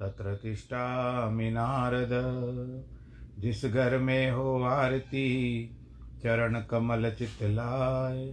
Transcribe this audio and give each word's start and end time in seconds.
तत्र 0.00 0.34
तिष्ठामि 0.34 1.50
नारद। 1.50 2.08
जिस 3.38 3.64
घर 3.64 3.98
में 3.98 4.30
हो 4.30 4.62
आरती, 4.62 5.64
चरण 6.22 6.60
कमल 6.60 7.10
चितलाय 7.10 8.26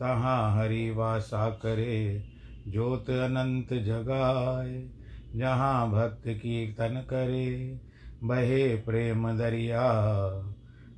तहाँ 0.00 0.56
हरि 0.56 0.90
वासा 0.90 1.50
करे, 1.50 2.24
ज्योत 2.68 3.10
अनंत 3.10 3.74
जगाए, 3.74 4.88
जहाँ 5.36 5.90
भक्त 5.90 6.22
कीर्तन 6.26 7.06
करे, 7.10 7.80
बहे 8.24 8.76
प्रेम 8.76 9.38
दरिया, 9.38 9.82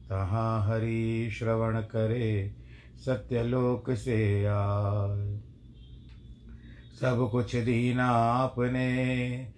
तहाँ 0.08 0.68
हरि 0.68 1.30
श्रवण 1.32 1.80
करे, 1.80 2.56
सत्यलोक 3.06 3.94
से 3.94 4.44
आए। 4.44 5.40
सब 7.00 7.28
कुछ 7.32 7.56
दीना 7.56 8.10
आपने 8.10 9.57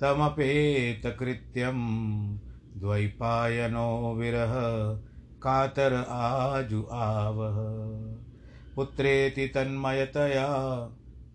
तमपेतकृत्यं 0.00 1.78
द्वैपायनो 2.76 4.14
विरह 4.14 4.54
कातर 5.42 6.04
आजु 6.08 6.84
आवह। 6.92 7.56
पुत्रेति 8.76 9.46
तन्मयतया 9.46 10.48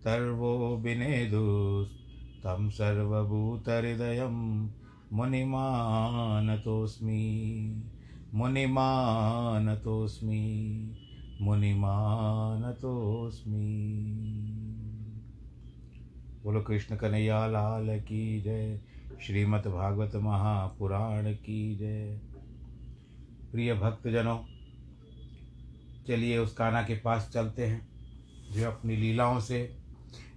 तर्वो 0.06 0.77
विनेदुस्तं 0.77 2.69
सर्वभूतहृदयं 2.69 4.69
मुनिमानतोऽस्मि 5.13 7.23
मुनिमानतोऽस्मि 8.33 10.44
मुनिमानतोऽस्मि। 11.41 13.64
बोलो 16.56 16.68
कृष्ण 16.68 16.96
कन्हैया 16.96 17.48
लाल 17.48 18.00
की 18.00 18.42
जय। 18.42 18.81
श्रीमद् 19.22 19.68
भागवत 19.68 20.12
महापुराण 20.16 21.34
की 21.34 21.75
जय। 21.75 22.22
प्रिय 23.52 23.74
भक्तजनों, 23.74 24.38
चलिए 26.07 26.38
उस 26.38 26.54
काना 26.54 26.84
के 26.84 26.96
पास 27.00 27.30
चलते 27.34 27.66
हैं, 27.66 27.88
जो 28.52 28.72
अपनी 28.72 28.96
लीलाओं 28.96 29.40
से 29.40 29.78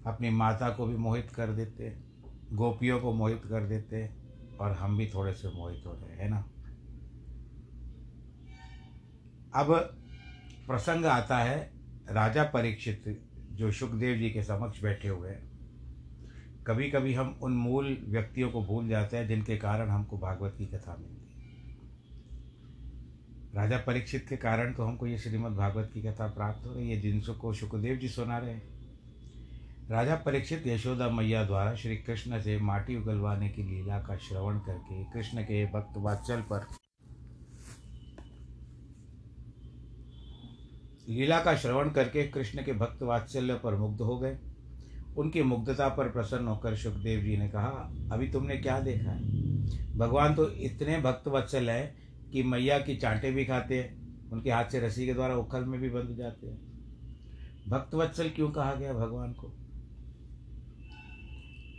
अपनी 0.06 0.30
माता 0.30 0.70
को 0.70 0.86
भी 0.86 0.96
मोहित 0.96 1.30
कर 1.30 1.46
देते 1.46 1.86
हैं, 1.86 2.04
गोपियों 2.52 3.00
को 3.00 3.12
मोहित 3.12 3.42
कर 3.44 3.66
देते 3.66 3.96
हैं, 3.96 4.56
और 4.56 4.72
हम 4.72 4.98
भी 4.98 5.10
थोड़े 5.14 5.32
से 5.32 5.48
मोहित 5.48 5.86
हो 5.86 5.92
रहे 5.92 6.16
हैं 6.16 6.30
ना? 6.30 6.44
अब 9.54 9.76
प्रसंग 10.66 11.04
आता 11.04 11.38
है, 11.38 11.72
राजा 12.10 12.44
परीक्षित 12.44 13.22
जो 13.52 13.72
सुखदेव 13.72 14.18
जी 14.18 14.30
के 14.30 14.42
समक्ष 14.42 14.82
बैठे 14.82 15.08
हुए 15.08 15.30
हैं। 15.30 15.47
कभी 16.68 16.90
कभी 16.90 17.14
हम 17.14 17.38
उन 17.42 17.52
मूल 17.52 17.96
व्यक्तियों 18.08 18.50
को 18.50 18.62
भूल 18.62 18.88
जाते 18.88 19.16
हैं 19.16 19.28
जिनके 19.28 19.56
कारण 19.56 19.88
हमको 19.88 20.18
भागवत 20.18 20.54
की 20.58 20.66
कथा 20.66 20.96
मिलती 20.96 21.14
है। 21.14 21.36
राजा 23.54 23.76
परीक्षित 23.78 24.26
के 24.28 24.36
कारण 24.36 24.72
तो 24.74 24.82
हमको 24.82 25.06
ये 25.06 25.18
श्रीमद् 25.18 25.56
भागवत 25.56 25.90
की 25.94 26.02
कथा 26.02 26.26
प्राप्त 26.26 26.66
हो 26.66 26.74
रही 26.74 26.90
है 26.90 27.00
जिनको 27.00 27.52
सुखदेव 27.52 27.96
जी 27.96 28.08
सुना 28.08 28.38
रहे 28.38 28.54
हैं। 28.54 28.76
राजा 29.90 30.14
परीक्षित 30.16 30.66
यशोदा 30.66 31.08
मैया 31.10 31.44
द्वारा 31.44 31.74
श्री 31.74 31.96
कृष्ण 31.96 32.40
से 32.40 32.58
माटी 32.60 32.96
उगलवाने 32.96 33.48
की 33.48 33.62
लीला 33.62 34.00
का 34.00 34.16
श्रवण 34.16 34.58
करके 34.58 35.04
कृष्ण 35.04 35.42
के 35.42 35.64
भक्त 35.66 35.96
वात्सल 35.96 36.40
पर 36.52 36.66
लीला 41.08 41.40
का 41.40 41.56
श्रवण 41.56 41.90
करके 41.90 42.26
कृष्ण 42.28 42.62
के 42.62 42.72
भक्त 42.72 43.02
वात्सल्य 43.02 43.54
पर 43.54 43.74
मुग्ध 43.74 44.00
हो 44.00 44.18
गए। 44.18 44.36
उनकी 45.18 45.42
मुग्धता 45.42 45.88
पर 45.88 46.08
प्रसन्न 46.08 46.48
होकर 46.48 46.76
सुखदेव 46.76 47.20
जी 47.20 47.36
ने 47.36 47.48
कहा, 47.48 47.68
अभी 48.12 48.28
तुमने 48.28 48.56
क्या 48.56 48.80
देखा 48.80 49.10
है? 49.10 49.22
भगवान 49.98 50.34
तो 50.34 50.50
इतने 50.50 51.00
भक्त 51.00 51.28
वत्सल 51.28 51.70
है 51.70 51.96
कि 52.32 52.42
मैया 52.42 52.78
की 52.78 52.96
चांटे 52.96 53.30
भी 53.30 53.44
खाते 53.44 53.78
हैं, 53.78 54.30
उनके 54.30 54.50
हाथ 54.50 54.64
से 54.64 54.80
रस्सी 54.80 55.06
के 55.06 55.14
द्वारा 55.14 55.36
उखल 55.36 55.64
में 55.64 55.80
भी 55.80 55.90
बंध 55.90 56.16
जाते 56.16 56.46
हैं। 56.46 56.58
भक्त 57.68 57.94
वत्सल 57.94 58.28
क्यों 58.28 58.50
कहा 58.50 58.74
गया 58.74 58.92
भगवान 58.92 59.32
को? 59.32 59.52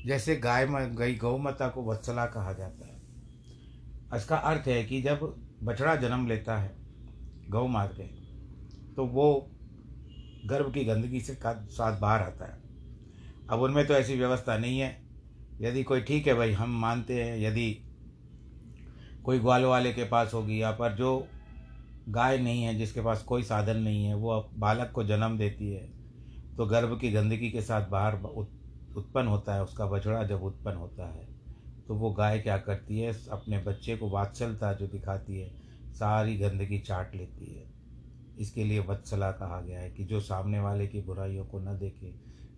जैसे 0.06 0.36
गाय 0.36 0.68
गई 0.70 1.16
गौ 1.16 1.38
माता 1.38 1.68
को 1.68 1.84
वत्सला 1.86 2.26
कहा 2.26 2.54
जाता 2.54 2.88
है। 2.88 3.00
इसका 4.16 4.38
अर्थ 4.38 4.68
है 4.68 4.84
कि 4.84 5.02
जब 5.02 5.36
बछड़ा 5.64 5.96
जन्म 5.96 6.28
लेता 6.28 6.58
है, 6.58 6.76
गौ 7.50 7.68
मार 7.68 7.88
के 7.88 8.04
तो 8.96 9.06
वो 9.06 9.50
गर्भ 10.46 10.74
की 10.74 10.84
गंदगी 10.86 11.20
से 11.20 11.34
साथ 11.46 12.00
बाहर 12.00 12.22
आता 12.22 12.46
है। 12.46 12.59
अब 13.50 13.62
उनमें 13.62 13.86
तो 13.88 13.94
ऐसी 13.94 14.16
व्यवस्था 14.16 14.57
नहीं 14.57 14.80
है। 14.80 14.98
यदि 15.62 15.84
कोई 15.84 16.01
ठीक 16.01 16.28
है 16.28 16.34
भाई, 16.34 16.51
हम 16.51 16.80
मानते 16.81 17.24
हैं, 17.24 17.38
यदि 17.40 17.72
कोई 19.24 19.40
ग्वाल 19.40 19.63
वाले 19.66 19.94
के 19.94 20.04
पास 20.04 20.34
होगी, 20.34 20.62
या 20.62 20.72
पर 20.72 20.96
जो 20.96 21.28
गाय 22.10 22.38
नहीं 22.38 22.63
है, 22.63 22.75
जिसके 22.75 23.01
पास 23.01 23.24
कोई 23.24 23.44
साधन 23.44 23.78
नहीं 23.78 24.06
है, 24.06 24.13
वो 24.16 24.50
बालक 24.57 24.92
को 24.92 25.04
जन्म 25.04 25.38
देती 25.38 25.72
है 25.72 25.88
तो 26.57 26.66
गर्भ 26.66 26.98
की 27.01 27.12
गंदगी 27.12 27.50
के 27.51 27.62
साथ 27.62 27.90
बाहर 27.90 28.16
उत्पन्न 28.16 29.28
होता 29.28 29.56
है, 29.56 29.63
उसका 29.63 29.86
बछड़ा 29.86 30.24
जब 30.24 30.44
उत्पन्न 30.44 30.78
होता 30.78 31.07
है 31.07 31.28
तो 31.88 31.95
वो 31.95 32.12
गाय 32.12 32.40
क्या 32.40 32.57
करती 32.57 33.00
है? 33.00 33.13
अपने 33.31 33.57
बच्चे 33.57 33.95
को 33.98 34.10
वात्सलता 34.10 34.72
जो 34.74 34.88
दिखाती 34.88 35.40
है, 35.40 35.50
सारी 35.94 36.38
गंदगी 36.38 36.80
चाट 36.80 37.16
लेती 37.16 37.54
है। 37.54 37.68
इसके 38.40 38.63
लिए 38.63 38.80
वत्सला 38.80 39.31
कहा 39.31 39.62
गया 39.62 39.80
है 39.80 39.90
कि 39.92 40.04
जो 40.04 40.19
सामने 40.22 40.60
वाले 40.60 40.88
की 40.88 41.02
बुराइयों 41.02 41.45
को 41.45 41.60
न 41.60 41.78
देखे 41.80 42.13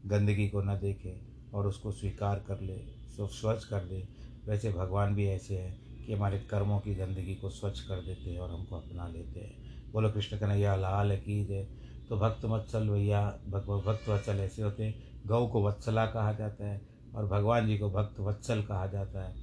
गंदगी 0.06 0.50
को 0.50 0.62
न 0.62 0.68
देखे 0.68 1.20
और 1.54 1.68
उसको 1.68 1.92
स्वीकार 1.92 2.44
कर 2.48 2.62
ले 2.62 2.78
स्वच्छ 3.18 3.66
कर 3.66 3.80
दे। 3.80 4.08
वैसे 4.48 4.72
भगवान 4.72 5.16
भी 5.16 5.28
ऐसे 5.28 5.58
हैं 5.58 6.06
कि 6.06 6.14
हमारे 6.14 6.40
कर्मों 6.40 6.80
की 6.80 6.96
गंदगी 6.96 7.36
को 7.36 7.50
स्वच्छ 7.50 7.80
कर 7.80 7.96
देते 7.96 8.30
हैं 8.30 8.40
और 8.40 8.52
हमको 8.52 8.76
अपना 8.76 9.08
लेते 9.08 9.40
हैं। 9.40 9.82
बोलो 9.94 10.10
कृष्ण 10.10 10.38
कन्हैया 10.38 10.76
लाल 10.76 11.18
की 11.18 11.46
जय? 11.46 11.68
तो 12.10 12.18
भक्त 12.18 12.46
वत्सल 12.46 12.90
भैया 12.90 13.40
भक्त 13.48 14.10
वत्सल 14.10 14.40
ऐसे 14.40 14.62
होते 14.62 14.84
हैं। 14.84 15.04
गौ 15.28 15.48
को 15.48 15.64
वत्सला 15.64 16.06
कहा 16.06 16.34
जाता 16.34 16.68
है 16.68 16.82
और 17.16 17.28
भगवान 17.28 17.68
जी 17.68 17.78
को 17.78 17.90
भक्त 17.90 18.20
वत्सल 18.20 18.64
कहा 18.64 18.88
जाता 18.88 19.28
है। 19.28 19.36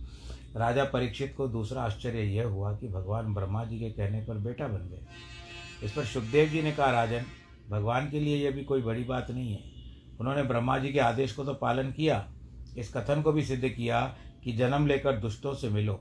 राजा 0.57 0.85
परीक्षित 0.85 1.35
को 1.37 1.49
दूसरा 1.49 1.83
आश्चर्य 1.83 2.21
यह 2.21 2.47
हुआ 2.47 2.77
कि 2.77 2.89
भगवान 2.89 3.35
ब्रह्मा 3.35 3.65
जी 3.65 3.79
के 3.79 3.91
कहने 3.91 4.25
पर 4.25 4.35
बेटा 4.35 4.69
बन 4.69 4.89
गए। 4.89 5.07
इस 5.83 5.93
पर 5.93 6.05
सुखदेव 6.05 6.49
जी 6.49 6.63
ने 6.63 6.73
कहा, 6.73 6.91
राजन, 6.91 7.25
भगवान 7.71 8.11
के 8.11 8.21
लिए 8.21 8.37
यह 8.37 8.51
भी 8.51 8.65
कोई 8.65 8.83
बड़ी 8.83 9.05
बात 9.05 9.31
नहीं 9.31 9.53
है। 9.53 9.78
उन्होंने 10.21 10.43
ब्रह्मा 10.43 10.79
जी 10.79 10.93
के 10.93 10.99
आदेश 10.99 11.33
को 11.33 11.45
तो 11.45 11.55
पालन 11.55 11.93
किया, 11.93 12.33
इस 12.77 12.93
कथन 12.97 13.23
को 13.23 13.33
भी 13.33 13.43
सिद्ध 13.43 13.69
किया 13.69 14.17
कि 14.45 14.53
जन्म 14.53 14.87
लेकर 14.87 15.17
दुष्टों 15.17 15.55
से 15.55 15.69
मिलो। 15.69 16.01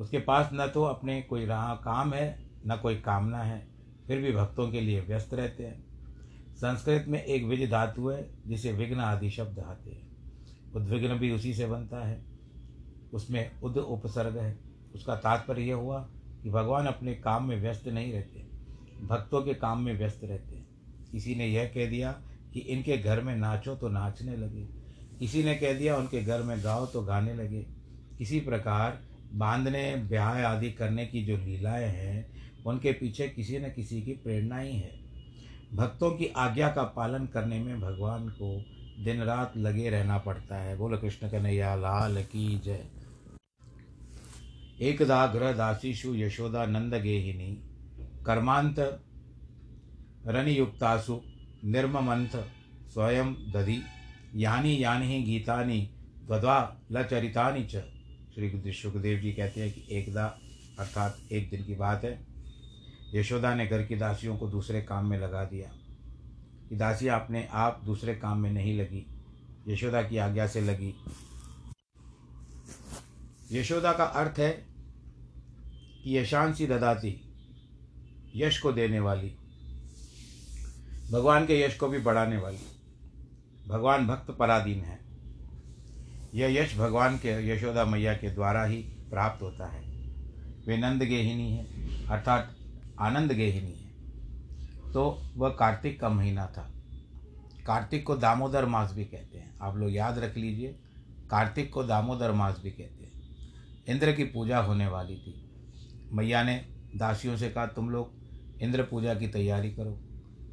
उसके 0.00 0.18
पास 0.18 0.50
न 0.52 0.70
तो 0.74 0.84
अपने 0.84 1.22
कोई 1.22 1.44
रहा 1.44 1.74
काम 1.74 2.14
है, 2.14 2.50
न 2.66 2.76
कोई 2.76 2.96
कामना 2.96 3.38
है, 3.38 3.68
फिर 4.06 4.18
भी 4.18 4.32
भक्तों 4.32 4.70
के 4.70 4.80
लिए 4.80 5.00
व्यस्त 5.00 5.34
रहते 5.34 5.66
हैं। 5.66 5.84
संस्कृत 6.54 7.04
में 7.08 7.24
एक 7.24 7.44
विज 7.44 7.70
धातु 7.70 8.08
है, 8.08 8.30
जिसे 8.46 8.72
विघ्न 8.72 9.00
आदि 9.00 9.30
शब्द 9.30 9.58
आते 9.58 9.90
हैं। 9.90 10.12
उद्विघ्न 10.74 11.18
भी 11.18 11.30
उसी 11.30 11.54
से 11.54 11.66
बनता 11.66 12.06
है। 12.06 12.24
उसमें 13.12 13.60
उद 13.60 13.76
उपसर्ग 13.76 14.38
है। 14.38 14.58
उसका 14.94 15.16
तात्पर्य 15.16 15.62
यह 15.62 15.74
हुआ 15.74 16.08
कि 16.42 16.50
भगवान 16.50 16.86
अपने 16.86 17.14
काम 17.14 17.44
में 17.44 17.60
व्यस्त 17.60 17.88
नहीं 17.88 18.12
रहते, 18.12 18.48
भक्तों 19.02 19.42
के 19.42 19.54
काम 19.54 19.80
में 19.80 19.98
व्यस्त 19.98 20.20
रहते 20.24 20.56
हैं। 20.56 20.66
किसी 21.12 21.34
ने 21.34 21.46
यह 21.46 21.64
कह 21.64 21.90
दिया 21.90 22.22
कि 22.52 22.60
इनके 22.60 22.98
घर 22.98 23.20
में 23.20 23.36
नाचो 23.36 23.74
तो 23.74 23.88
नाचने 23.88 24.36
लगे। 24.36 24.82
किसी 25.18 25.44
ने 25.44 25.54
कह 25.54 25.72
दिया, 25.72 25.96
उनके 25.96 26.22
घर 26.22 26.42
में 26.42 26.64
गाओ 26.64 26.86
तो 26.86 27.02
गाने 27.02 27.34
लगे। 27.34 27.66
इसी 28.20 28.40
प्रकार 28.40 29.02
बांधने, 29.32 29.96
ब्याह 29.96 30.46
आदि 30.46 30.72
करने 30.72 31.06
की 31.06 31.24
जो 31.24 31.36
लीलाएँ 31.36 31.86
हैं, 31.86 32.32
उनके 32.64 32.92
पीछे 32.92 33.28
किसी 33.28 33.58
न 33.58 33.68
किसी 33.68 34.02
की 34.02 34.12
प्रेरणा 34.12 34.58
ही 34.58 34.76
है। 34.76 35.02
भक्तों 35.74 36.10
की 36.10 36.26
आज्ञा 36.26 36.68
का 36.68 36.82
पालन 36.82 37.26
करने 37.26 37.58
में 37.58 37.80
भगवान 37.80 38.28
को 38.28 38.64
दिन 39.04 39.22
रात 39.22 39.52
लगे 39.56 39.90
रहना 39.90 40.18
पड़ता 40.18 40.56
है। 40.56 40.76
बोलो, 40.76 40.98
कृष्ण 40.98 41.30
कन्हैया, 41.30 41.74
लाल 41.74 42.22
की 42.22 42.58
जय। 42.58 42.84
एकदा 44.80 45.26
ग्रह 45.26 45.52
दासीषु 45.52 46.14
यशोदा 46.14 46.66
नंद 46.66 46.94
गेहिनी 46.94 47.68
कर्मांत 48.26 49.00
रनियुक्तासु 50.26 51.20
निर्ममंथ 51.64 52.28
स्वयं 52.88 53.34
दधि। 53.34 53.82
यानी 54.34 54.84
यानी 54.84 55.22
गीतानि 55.22 55.90
द्वद्वा 56.26 56.80
लचरितानि 56.92 57.64
च। 57.64 57.76
श्री 58.34 58.72
सुखदेव 58.72 59.18
जी 59.18 59.32
कहते 59.32 59.60
हैं 59.60 59.72
कि 59.72 59.86
एकदा, 59.90 60.38
अर्थात 60.78 61.18
एक 61.32 61.50
दिन 61.50 61.64
की 61.64 61.74
बात 61.74 62.04
है। 62.04 62.26
यशोदा 63.14 63.54
ने 63.54 63.66
घर 63.66 63.86
की 63.86 63.96
दासियों 63.96 64.36
को 64.36 64.48
दूसरे 64.48 64.82
काम 64.82 65.06
में 65.06 65.18
लगा 65.18 65.44
दिया। 65.44 65.72
कि 66.68 66.76
दासियाँ 66.76 67.24
अपने 67.24 67.48
आप 67.52 67.82
दूसरे 67.84 68.14
काम 68.14 68.38
में 68.38 68.52
नहीं 68.52 68.78
लगी। 68.80 69.06
यशोदा 69.68 70.02
की 70.02 70.16
आज्ञा 70.16 70.46
से 70.46 70.60
लगी। 70.60 70.94
यशोदा 73.52 73.92
का 73.92 74.04
अर्थ 74.04 74.38
है 74.38 74.66
कि 76.04 76.18
यशांसी 76.18 76.66
ददाती, 76.66 77.34
यश 78.36 78.58
को 78.58 78.72
देने 78.72 79.00
वाली। 79.00 79.36
भगवान 81.10 81.46
के 81.46 81.60
यश 81.60 81.76
को 81.76 81.88
भी 81.88 81.98
बढ़ाने 81.98 82.36
वाली। 82.36 82.58
भगवान 83.68 84.06
भक्त 84.06 84.30
पराधीन 84.30 84.80
है। 84.80 84.98
यह 86.34 86.62
यश 86.62 86.76
भगवान 86.76 87.16
के 87.16 87.48
यशोदा 87.48 87.84
मैया 87.84 88.14
के 88.14 88.30
द्वारा 88.30 88.64
ही 88.64 88.76
प्राप्त 88.82 89.42
होता 89.42 89.66
है। 89.66 89.82
वे 90.66 90.76
नंद 90.76 91.02
गेहिनी 91.02 91.52
है, 91.52 91.64
अर्थात 92.06 92.56
आनंद 93.00 93.32
गेहिनी 93.32 93.72
है। 93.72 93.92
तो 94.92 95.22
वह 95.36 95.48
कार्तिक 95.48 96.00
का 96.00 96.08
महीना 96.08 96.46
था। 96.46 96.74
कार्तिक 97.66 98.06
को 98.06 98.16
दामोदर 98.16 98.66
मास 98.66 98.92
भी 98.92 99.04
कहते 99.04 99.38
हैं। 99.38 99.58
आप 99.62 99.76
लोग 99.76 99.92
याद 99.92 100.18
रख 100.18 100.36
लीजिए, 100.36 100.68
कार्तिक 101.30 101.72
को 101.72 101.84
दामोदर 101.84 102.32
मास 102.32 102.60
भी 102.62 102.70
कहते 102.70 103.04
हैं। 103.04 103.12
इंद्र 103.88 104.12
की 104.12 104.24
पूजा 104.24 104.58
होने 104.58 104.86
वाली 104.86 105.16
थी। 105.16 105.50
मैया 106.12 106.42
ने 106.42 106.66
दासियों 106.96 107.36
से 107.36 107.48
कहा, 107.48 107.66
तुम 107.66 107.90
लोग 107.90 108.12
इंद्र 108.60 108.82
पूजा 108.82 109.14
की 109.14 109.28
तैयारी 109.28 109.70
करो। 109.70 110.00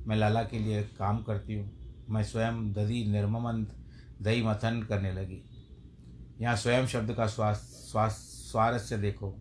मैं 0.07 0.15
लाला 0.15 0.43
के 0.43 0.59
लिए 0.59 0.81
काम 0.99 1.21
करती 1.23 1.55
हूँ। 1.55 1.69
मैं 2.09 2.23
स्वयं 2.23 2.71
दधी 2.73 3.05
निर्ममंत 3.07 3.75
दही 4.21 4.41
मथन 4.43 4.81
करने 4.83 5.11
लगी। 5.13 5.41
यहाँ 6.41 6.55
स्वयं 6.55 6.87
शब्द 6.87 7.13
का 7.13 7.27
स्वास 7.27 7.57
स्वास, 7.91 8.11
स्वारस्य 8.51 8.97
देखो। 8.97 9.35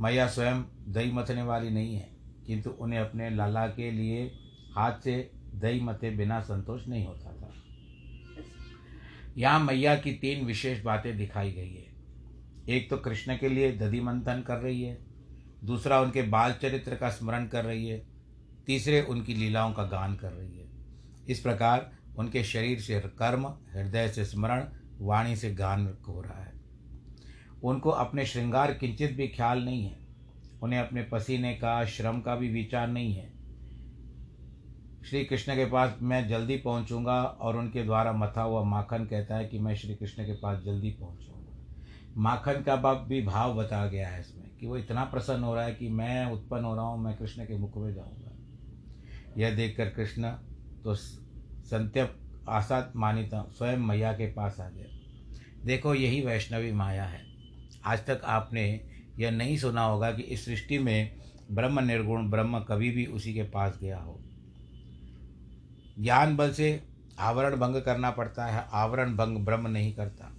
मैया 0.00 0.26
स्वयं 0.28 0.62
दही 0.88 1.12
मथने 1.12 1.42
वाली 1.42 1.70
नहीं 1.70 1.94
है, 1.94 2.08
किंतु 2.46 2.70
उन्हें 2.70 2.98
अपने 3.00 3.30
लाला 3.30 3.66
के 3.68 3.90
लिए 3.90 4.24
हाथ 4.76 5.00
से 5.04 5.30
दही 5.54 5.80
मथे 5.80 6.10
बिना 6.10 6.40
संतोष 6.40 6.86
नहीं 6.88 7.06
होता 7.06 7.32
था। 7.32 7.52
यहाँ 9.36 9.60
मैया 9.60 9.94
की 9.96 10.12
तीन 10.12 10.44
विशेष 10.46 10.82
बातें 10.84 11.16
दिखाई 11.18 11.52
गई 11.52 11.74
है। 11.74 11.88
एक 12.68 12.88
तो 12.90 12.96
कृष्ण 12.98 13.36
के 13.36 13.48
लिए 13.48 13.72
दधि 13.72 14.00
मंथन 14.00 14.42
कर 14.46 14.58
रही 14.58 14.82
है, 14.82 14.98
दूसरा 15.64 16.00
उनके 16.00 16.22
बाल 16.24 16.52
चरित्र 16.52 16.94
का 16.94 17.10
स्मरण 17.10 17.46
कर 17.46 17.64
रही 17.64 17.86
है 17.86 18.02
तीसरे 18.70 19.00
उनकी 19.02 19.34
लीलाओं 19.34 19.72
का 19.72 19.82
गान 19.82 20.14
कर 20.14 20.32
रही 20.32 20.58
है। 20.58 20.66
इस 21.28 21.40
प्रकार 21.40 21.92
उनके 22.18 22.44
शरीर 22.44 22.80
से 22.80 23.00
कर्म, 23.00 23.46
हृदय 23.46 24.08
से 24.08 24.24
स्मरण, 24.24 24.64
वाणी 25.00 25.36
से 25.36 25.54
गान 25.54 25.96
हो 26.08 26.20
रहा 26.20 26.44
है। 26.44 26.52
उनको 27.62 27.90
अपने 27.90 28.26
श्रृंगार 28.26 28.74
किंचित 28.74 29.12
भी 29.12 29.28
ख्याल 29.28 29.64
नहीं 29.64 29.84
है। 29.84 29.98
उन्हें 30.62 30.80
अपने 30.80 31.02
पसीने 31.02 31.54
का, 31.54 31.84
श्रम 31.84 32.20
का 32.20 32.36
भी 32.36 32.48
विचार 32.48 32.88
नहीं 32.88 33.14
है। 33.14 33.32
श्री 35.10 35.24
कृष्ण 35.24 35.54
के 35.54 35.64
पास 35.64 35.96
मैं 36.02 36.28
जल्दी 36.28 36.56
पहुंचूँगा 36.56 37.22
और 37.22 37.56
उनके 37.56 37.82
द्वारा 37.82 38.12
मथा 38.12 38.42
हुआ 38.42 38.62
माखन 38.62 39.04
कहता 39.04 39.36
है 39.36 39.44
कि 39.44 39.58
मैं 39.58 39.74
श्री 39.74 39.94
कृष्ण 39.94 40.26
के 40.26 40.32
पास 40.32 40.62
जल्दी 40.64 40.90
पहुंचूँगा। 40.90 41.56
माखन 42.16 42.62
का 42.62 42.76
बाप 42.76 42.96
भी 42.96 43.22
भाव 43.22 43.54
बता 43.54 43.86
गया 43.86 44.08
है 44.08 44.20
इसमें 44.20 44.58
कि 44.60 44.66
वो 44.66 44.76
इतना 44.76 45.04
प्रसन्न 45.04 45.42
हो 45.42 45.54
रहा 45.54 45.64
है 45.64 45.74
कि 45.74 45.88
मैं 45.88 46.32
उत्पन्न 46.32 46.64
हो 46.64 46.74
रहा 46.74 46.84
हूँ, 46.84 47.04
मैं 47.04 47.16
कृष्ण 47.16 47.44
के 47.44 47.58
मुख 47.58 47.76
में 47.76 47.94
जाऊँगा। 47.94 48.29
यह 49.38 49.54
देखकर 49.54 49.88
कृष्ण 49.88 50.30
तो 50.84 50.94
संत्य 50.94 52.16
आसाद 52.48 52.92
मानिता 52.96 53.48
स्वयं 53.58 53.76
मैया 53.76 54.12
के 54.12 54.32
पास 54.32 54.60
आ 54.60 54.68
गया। 54.68 55.00
देखो, 55.64 55.94
यही 55.94 56.20
वैष्णवी 56.20 56.72
माया 56.72 57.04
है। 57.04 57.26
आज 57.84 58.06
तक 58.06 58.22
आपने 58.24 58.90
यह 59.18 59.30
नहीं 59.30 59.56
सुना 59.56 59.82
होगा 59.82 60.12
कि 60.12 60.22
इस 60.22 60.44
सृष्टि 60.44 60.78
में 60.78 61.16
ब्रह्म 61.52 61.80
निर्गुण, 61.80 62.30
ब्रह्म 62.30 62.58
कभी 62.58 62.90
भी 62.90 63.06
उसी 63.06 63.34
के 63.34 63.42
पास 63.42 63.78
गया 63.80 63.98
हो। 63.98 64.20
ज्ञान 66.00 66.36
बल 66.36 66.52
से 66.52 66.84
आवरण 67.18 67.56
भंग 67.56 67.82
करना 67.82 68.10
पड़ता 68.10 68.46
है, 68.46 68.68
आवरण 68.72 69.16
भंग 69.16 69.38
ब्रह्म 69.38 69.66
नहीं 69.66 69.94
करता। 69.94 70.36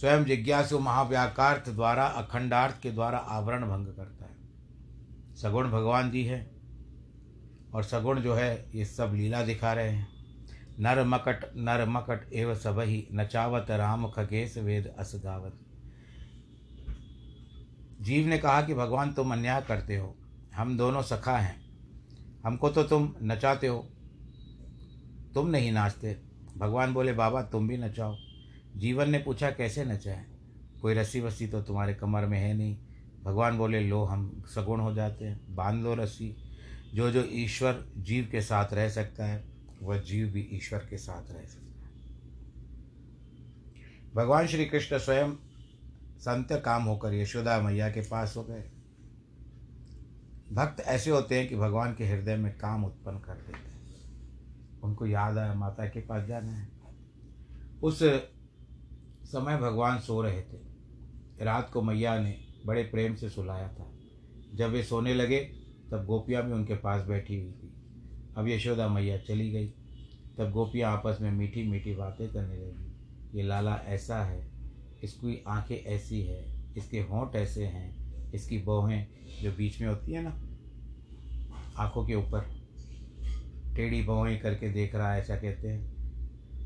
स्वयं 0.00 0.24
जिज्ञासु 0.24 0.78
महाव्याकार्थ 0.78 1.70
द्वारा, 1.70 2.04
अखंडार्थ 2.06 2.80
के 2.82 2.90
द्वारा 2.90 3.18
आवरण 3.18 3.62
भंग 3.62 3.86
करता 3.86 4.24
है। 4.24 4.36
सगुण 5.36 5.70
भगवान 5.70 6.10
जी 6.10 6.24
है। 6.24 6.57
और 7.74 7.82
सगुण 7.82 8.20
जो 8.20 8.34
है, 8.34 8.70
ये 8.74 8.84
सब 8.84 9.12
लीला 9.14 9.42
दिखा 9.42 9.72
रहे 9.72 9.88
हैं। 9.88 10.08
नर 10.80 11.04
मकट 11.04 11.44
नर 11.56 11.88
मकट 11.88 12.32
एव 12.32 12.54
सब 12.54 12.78
ही 12.80 13.08
नचावत 13.12 13.70
राम 13.70 14.08
खगेश 14.08 14.58
वेद 14.58 14.86
असगावत 14.98 15.58
जीव 18.00 18.26
ने 18.26 18.38
कहा 18.38 18.62
कि 18.62 18.74
भगवान 18.74 19.12
तुम 19.12 19.32
अन्याय 19.32 19.62
करते 19.62 19.96
हो, 19.96 20.16
हम 20.54 20.76
दोनों 20.76 21.02
सखा 21.02 21.38
हैं। 21.38 21.56
हमको 22.44 22.70
तो 22.70 22.82
तुम 22.82 23.14
नचाते 23.22 23.66
हो, 23.66 23.78
तुम 25.34 25.48
नहीं 25.48 25.72
नाचते। 25.72 26.22
भगवान 26.56 26.94
बोले, 26.94 27.12
बाबा, 27.12 27.42
तुम 27.42 27.68
भी 27.68 27.76
नचाओ। 27.76 28.16
जीवन 28.76 29.10
ने 29.10 29.18
पूछा, 29.18 29.50
कैसे 29.50 29.84
नचाए? 29.84 30.24
कोई 30.82 30.94
रस्सी 30.94 31.20
वस्सी 31.20 31.46
तो 31.46 31.62
तुम्हारे 31.62 31.94
कमर 31.94 32.26
में 32.26 32.38
है 32.38 32.54
नहीं। 32.54 32.76
भगवान 33.24 33.58
बोले, 33.58 33.80
लो 33.80 34.04
हम 34.04 34.42
सगुण 34.46 34.80
हो 34.80 34.94
जाते 34.94 35.24
हैं, 35.24 35.54
बाँध 35.54 35.82
लो 35.82 35.94
रस्सी। 35.94 36.47
जो 36.94 37.10
जो 37.10 37.24
ईश्वर 37.24 37.92
जीव 37.96 38.28
के 38.32 38.40
साथ 38.40 38.72
रह 38.72 38.88
सकता 38.88 39.24
है, 39.24 39.44
वह 39.82 39.98
जीव 40.00 40.28
भी 40.28 40.48
ईश्वर 40.52 40.78
के 40.78 40.98
साथ 40.98 41.22
रह 41.22 41.44
सकता 41.44 41.88
है। 41.88 41.88
भगवान 44.14 44.46
श्री 44.46 44.64
कृष्ण 44.64 44.98
स्वयं 44.98 45.32
संत 46.18 46.52
काम 46.52 46.82
होकर 46.82 47.14
यशोदा 47.14 47.60
मैया 47.60 47.90
के 47.90 48.00
पास 48.00 48.36
हो 48.36 48.42
गए। 48.42 48.70
भक्त 50.52 50.80
ऐसे 50.80 51.10
होते 51.10 51.38
हैं 51.38 51.48
कि 51.48 51.56
भगवान 51.56 51.94
के 51.94 52.06
हृदय 52.06 52.36
में 52.36 52.58
काम 52.58 52.84
उत्पन्न 52.84 53.18
कर 53.18 53.34
देते 53.34 53.68
हैं। 53.68 53.78
उनको 54.80 55.06
याद 55.06 55.38
आया, 55.38 55.54
माता 55.54 55.86
के 55.86 56.00
पास 56.00 56.26
जाना 56.26 56.52
है। 56.52 56.68
उस 57.82 58.02
समय 59.24 59.56
भगवान 59.56 59.98
सो 59.98 60.22
रहे 60.22 60.42
थे। 60.42 60.58
रात 61.44 61.70
को 61.72 61.82
मैया 61.82 62.18
ने 62.18 62.46
बड़े 62.66 62.82
प्रेम 62.82 63.14
से 63.14 63.28
सुलाया 63.28 63.68
था। 63.68 63.92
जब 64.54 64.70
वे 64.70 64.82
सोने 64.82 65.14
लगे 65.14 65.57
तब 65.90 66.04
गोपियाँ 66.04 66.46
भी 66.46 66.52
उनके 66.52 66.74
पास 66.74 67.06
बैठी 67.06 67.36
हुई 67.36 67.52
थी। 67.52 67.72
अब 68.36 68.48
यशोदा 68.48 68.88
मैया 68.88 69.18
चली 69.18 69.50
गई। 69.50 69.66
तब 70.38 70.50
गोपियाँ 70.50 70.92
आपस 70.92 71.18
में 71.20 71.30
मीठी 71.30 71.62
मीठी 71.62 71.94
बातें 71.94 72.28
करने 72.28 72.56
लगी। 72.56 73.38
ये 73.38 73.42
लाला 73.42 73.74
ऐसा 73.76 74.22
है, 74.24 74.50
इसकी 75.02 75.44
आँखें 75.46 75.76
ऐसी 75.76 76.22
है, 76.22 76.44
इसके 76.76 77.00
होंठ 77.00 77.36
ऐसे 77.36 77.64
हैं, 77.64 78.08
इसकी 78.32 78.58
बोहें 78.58 79.06
जो 79.42 79.52
बीच 79.52 79.80
में 79.80 79.88
होती 79.88 80.12
है 80.12 80.22
ना, 80.22 80.40
आँखों 81.76 82.06
के 82.06 82.14
ऊपर। 82.14 82.50
टेढ़ी 83.76 84.02
बोहें 84.02 84.40
करके 84.40 84.70
देख 84.70 84.94
रहा 84.94 85.12
है, 85.12 85.20
ऐसा 85.20 85.36
कहते 85.36 85.68
हैं। 85.68 85.98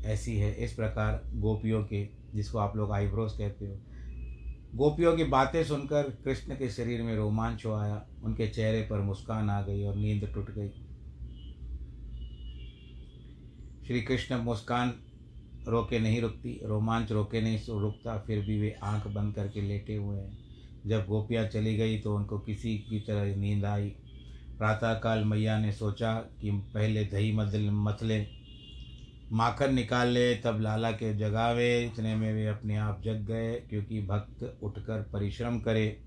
ऐसी 0.03 0.37
है 0.37 0.53
इस 0.53 0.73
प्रकार 0.73 1.31
गोपियों 1.33 1.83
के, 1.83 2.09
जिसको 2.33 2.57
आप 2.57 2.77
लोग 2.77 2.91
आईब्रोज 2.91 3.31
कहते 3.31 3.65
हो 3.65 3.75
गोपियों 4.75 5.17
की 5.17 5.23
बातें 5.23 5.63
सुनकर 5.63 6.03
कृष्ण 6.03 6.55
के 6.55 6.69
शरीर 6.69 7.01
में 7.01 7.15
रोमांच 7.15 7.65
हो 7.65 7.73
आया, 7.73 8.05
उनके 8.23 8.47
चेहरे 8.47 8.81
पर 8.81 9.01
मुस्कान 9.01 9.49
आ 9.49 9.61
गई 9.61 9.83
और 9.83 9.95
नींद 9.95 10.31
टूट 10.33 10.49
गई। 10.51 10.69
श्री 13.87 14.01
कृष्ण 14.01 14.37
मुस्कान 14.37 14.93
रोके 15.67 15.99
नहीं 15.99 16.21
रुकती, 16.21 16.59
रोमांच 16.65 17.11
रोके 17.11 17.41
नहीं 17.41 17.59
रुकता, 17.69 18.17
फिर 18.17 18.45
भी 18.45 18.59
वे 18.59 18.75
आँख 18.83 19.07
बंद 19.07 19.35
करके 19.35 19.61
लेटे 19.61 19.95
हुए 19.95 20.17
हैं। 20.17 20.37
जब 20.85 21.05
गोपियाँ 21.07 21.47
चली 21.47 21.77
गई 21.77 21.99
तो 21.99 22.15
उनको 22.15 22.39
किसी 22.39 22.77
की 22.77 22.99
तरह 22.99 23.35
नींद 23.35 23.65
आई। 23.65 23.89
प्रातःकाल 24.57 25.23
मैया 25.23 25.57
ने 25.59 25.71
सोचा 25.71 26.13
कि 26.13 26.51
पहले 26.51 27.03
दही 27.05 27.31
मतले 27.31 28.42
माखन 29.33 29.73
निकाल 29.73 30.07
ले, 30.07 30.35
तब 30.35 30.61
लाला 30.61 30.91
के 30.91 31.13
जगावे, 31.13 31.85
इतने 31.85 32.15
में 32.15 32.33
वे 32.33 32.47
अपने 32.47 32.77
आप 32.77 33.01
जग 33.05 33.15
गए, 33.15 33.53
क्योंकि 33.53 34.01
भक्त 34.01 34.57
उठकर 34.63 35.01
परिश्रम 35.01 35.59
करे 35.59 36.01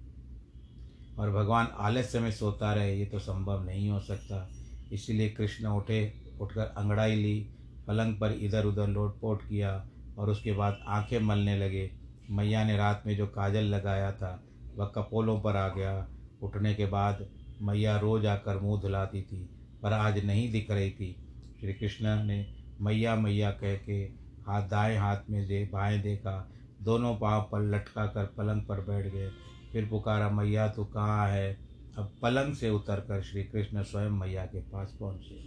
और 1.18 1.30
भगवान 1.30 1.68
आलस्य 1.78 2.20
में 2.20 2.30
सोता 2.30 2.74
रहे, 2.74 2.98
ये 2.98 3.06
तो 3.06 3.18
संभव 3.18 3.64
नहीं 3.64 3.90
हो 3.90 4.00
सकता। 4.00 4.50
इसलिए 4.92 5.28
कृष्ण 5.28 5.66
उठे, 5.66 6.14
उठकर 6.40 6.64
अंगड़ाई 6.64 7.16
ली, 7.16 7.50
पलंग 7.86 8.14
पर 8.20 8.32
इधर 8.32 8.64
उधर 8.64 8.88
लोटपोट 8.88 9.42
किया 9.42 9.88
और 10.18 10.30
उसके 10.30 10.52
बाद 10.52 10.84
आँखें 10.88 11.20
मलने 11.20 11.58
लगे। 11.58 11.90
मैया 12.30 12.64
ने 12.64 12.76
रात 12.76 13.02
में 13.06 13.16
जो 13.16 13.26
काजल 13.26 13.64
लगाया 13.64 14.12
था, 14.12 14.44
वह 14.76 14.86
कपोलों 14.86 15.40
पर 15.40 15.56
आ 15.56 15.68
गया। 15.68 16.08
उठने 16.42 16.74
के 16.74 16.86
बाद 16.86 17.26
मैया 17.62 17.98
रोज 17.98 18.26
आकर 18.26 18.58
मुँह 18.58 18.80
धुलाती 18.80 19.22
थी, 19.22 19.50
पर 19.82 19.92
आज 19.92 20.24
नहीं 20.24 20.52
दिख 20.52 20.70
रही 20.70 20.90
थी। 20.90 21.16
श्री 21.60 21.72
कृष्ण 21.72 22.24
ने 22.24 22.55
मैया 22.80 23.16
मैया 23.16 23.50
कह 23.50 23.74
के 23.74 24.26
हाथ 24.46 24.62
दाएँ 24.62 24.96
हाथ 24.96 25.16
में 25.30 25.48
दे, 25.48 25.70
बाएँ 25.72 26.02
देखा। 26.02 26.50
दोनों 26.82 27.16
पाँव 27.16 27.48
पर 27.52 27.62
लटका 27.62 28.06
कर 28.06 28.24
पलंग 28.24 28.62
पर 28.62 28.80
बैठ 28.80 29.12
गए। 29.12 29.30
फिर 29.72 29.86
पुकारा, 29.86 30.30
मैया 30.30 30.68
तो 30.68 30.84
कहाँ 30.84 31.30
है? 31.30 31.58
अब 31.98 32.12
पलंग 32.22 32.54
से 32.54 32.70
उतरकर 32.70 33.22
श्री 33.22 33.44
कृष्ण 33.44 33.82
स्वयं 33.82 34.10
मैया 34.10 34.46
के 34.46 34.60
पास 34.60 34.96
पहुँचे। 35.00 35.44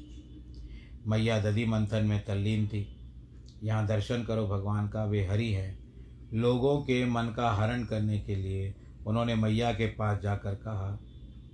मैया 1.07 1.39
दधि 1.39 1.65
मंथन 1.65 2.05
में 2.05 2.25
तल्लीन 2.25 2.67
थी। 2.67 2.95
यहाँ 3.63 3.87
दर्शन 3.87 4.23
करो 4.23 4.47
भगवान 4.47 4.87
का, 4.87 5.05
वे 5.05 5.25
हरि 5.25 5.51
हैं। 5.51 5.79
लोगों 6.33 6.81
के 6.81 7.05
मन 7.05 7.33
का 7.35 7.51
हरण 7.51 7.83
करने 7.83 8.19
के 8.19 8.35
लिए 8.35 8.75
उन्होंने 9.07 9.35
मैया 9.35 9.73
के 9.73 9.87
पास 9.87 10.21
जाकर 10.21 10.55
कहा, 10.55 10.99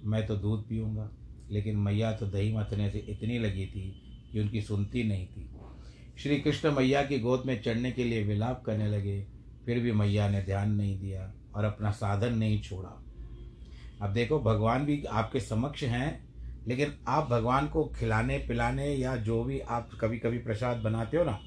मैं 0.04 0.28
तो 0.28 0.36
दूध 0.36 0.68
पीऊँगा। 0.68 1.12
लेकिन 1.52 1.78
मैया 1.78 2.12
तो 2.12 2.28
दही 2.28 2.58
मथने 2.58 2.92
से 2.92 3.00
इतनी 3.00 3.40
लगी 3.40 3.66
थी 3.66 4.02
कि 4.32 4.40
उनकी 4.40 4.62
सुनती 4.62 5.04
नहीं 5.04 5.28
थी। 5.28 5.55
श्री 6.18 6.38
कृष्ण 6.38 6.72
मैया 6.72 7.04
की 7.04 7.20
गोद 7.20 7.44
में 7.46 7.62
चढ़ने 7.62 7.92
के 7.92 8.04
लिए 8.04 8.24
विलाप 8.24 8.64
करने 8.66 8.88
लगे, 8.88 9.20
फिर 9.66 9.80
भी 9.80 9.92
मैया 9.92 10.28
ने 10.30 10.42
ध्यान 10.42 10.72
नहीं 10.72 11.00
दिया 11.00 11.34
और 11.56 11.66
अपना 11.66 11.92
साधन 11.92 12.34
नहीं 12.34 12.62
छोड़ा। 12.62 12.90
अब 14.02 14.14
देखो, 14.14 14.40
भगवान 14.40 14.86
भी 14.86 15.04
आपके 15.04 15.40
समक्ष 15.40 15.84
हैं, 15.84 16.28
लेकिन 16.68 16.94
आप 17.08 17.28
भगवान 17.30 17.68
को 17.68 17.84
खिलाने, 18.00 18.38
पिलाने 18.38 18.88
या 18.88 19.16
जो 19.16 19.44
भी 19.44 19.60
आप 19.60 19.90
कभी 20.02 20.18
कभी 20.18 20.38
प्रसाद 20.38 20.78
बनाते 20.78 21.18
हो 21.18 21.24
ना, 21.24 21.40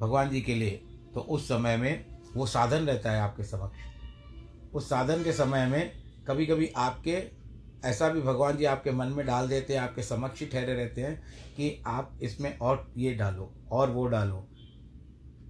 भगवान 0.00 0.30
जी 0.30 0.40
के 0.40 0.54
लिए 0.54 0.80
तो 1.14 1.20
उस 1.20 1.48
समय 1.48 1.76
में 1.76 2.04
वो 2.34 2.46
साधन 2.46 2.86
रहता 2.86 3.10
है 3.12 3.20
आपके 3.20 3.44
समक्ष। 3.44 4.72
उस 4.74 4.88
साधन 4.88 5.22
के 5.24 5.32
समय 5.32 5.66
में 5.66 5.92
कभी 6.26 6.46
कभी 6.46 6.68
आपके 6.76 7.16
ऐसा 7.84 8.08
भी 8.08 8.20
भगवान 8.20 8.56
जी 8.56 8.64
आपके 8.64 8.90
मन 8.90 9.06
में 9.06 9.24
डाल 9.26 9.48
देते 9.48 9.74
हैं, 9.74 9.80
आपके 9.80 10.02
समक्ष 10.02 10.40
ही 10.40 10.46
ठहरे 10.46 10.74
रहते 10.74 11.00
हैं 11.00 11.16
कि 11.56 11.82
आप 11.86 12.18
इसमें 12.22 12.56
और 12.58 12.86
ये 12.96 13.14
डालो, 13.14 13.52
और 13.72 13.90
वो 13.90 14.06
डालो। 14.06 14.46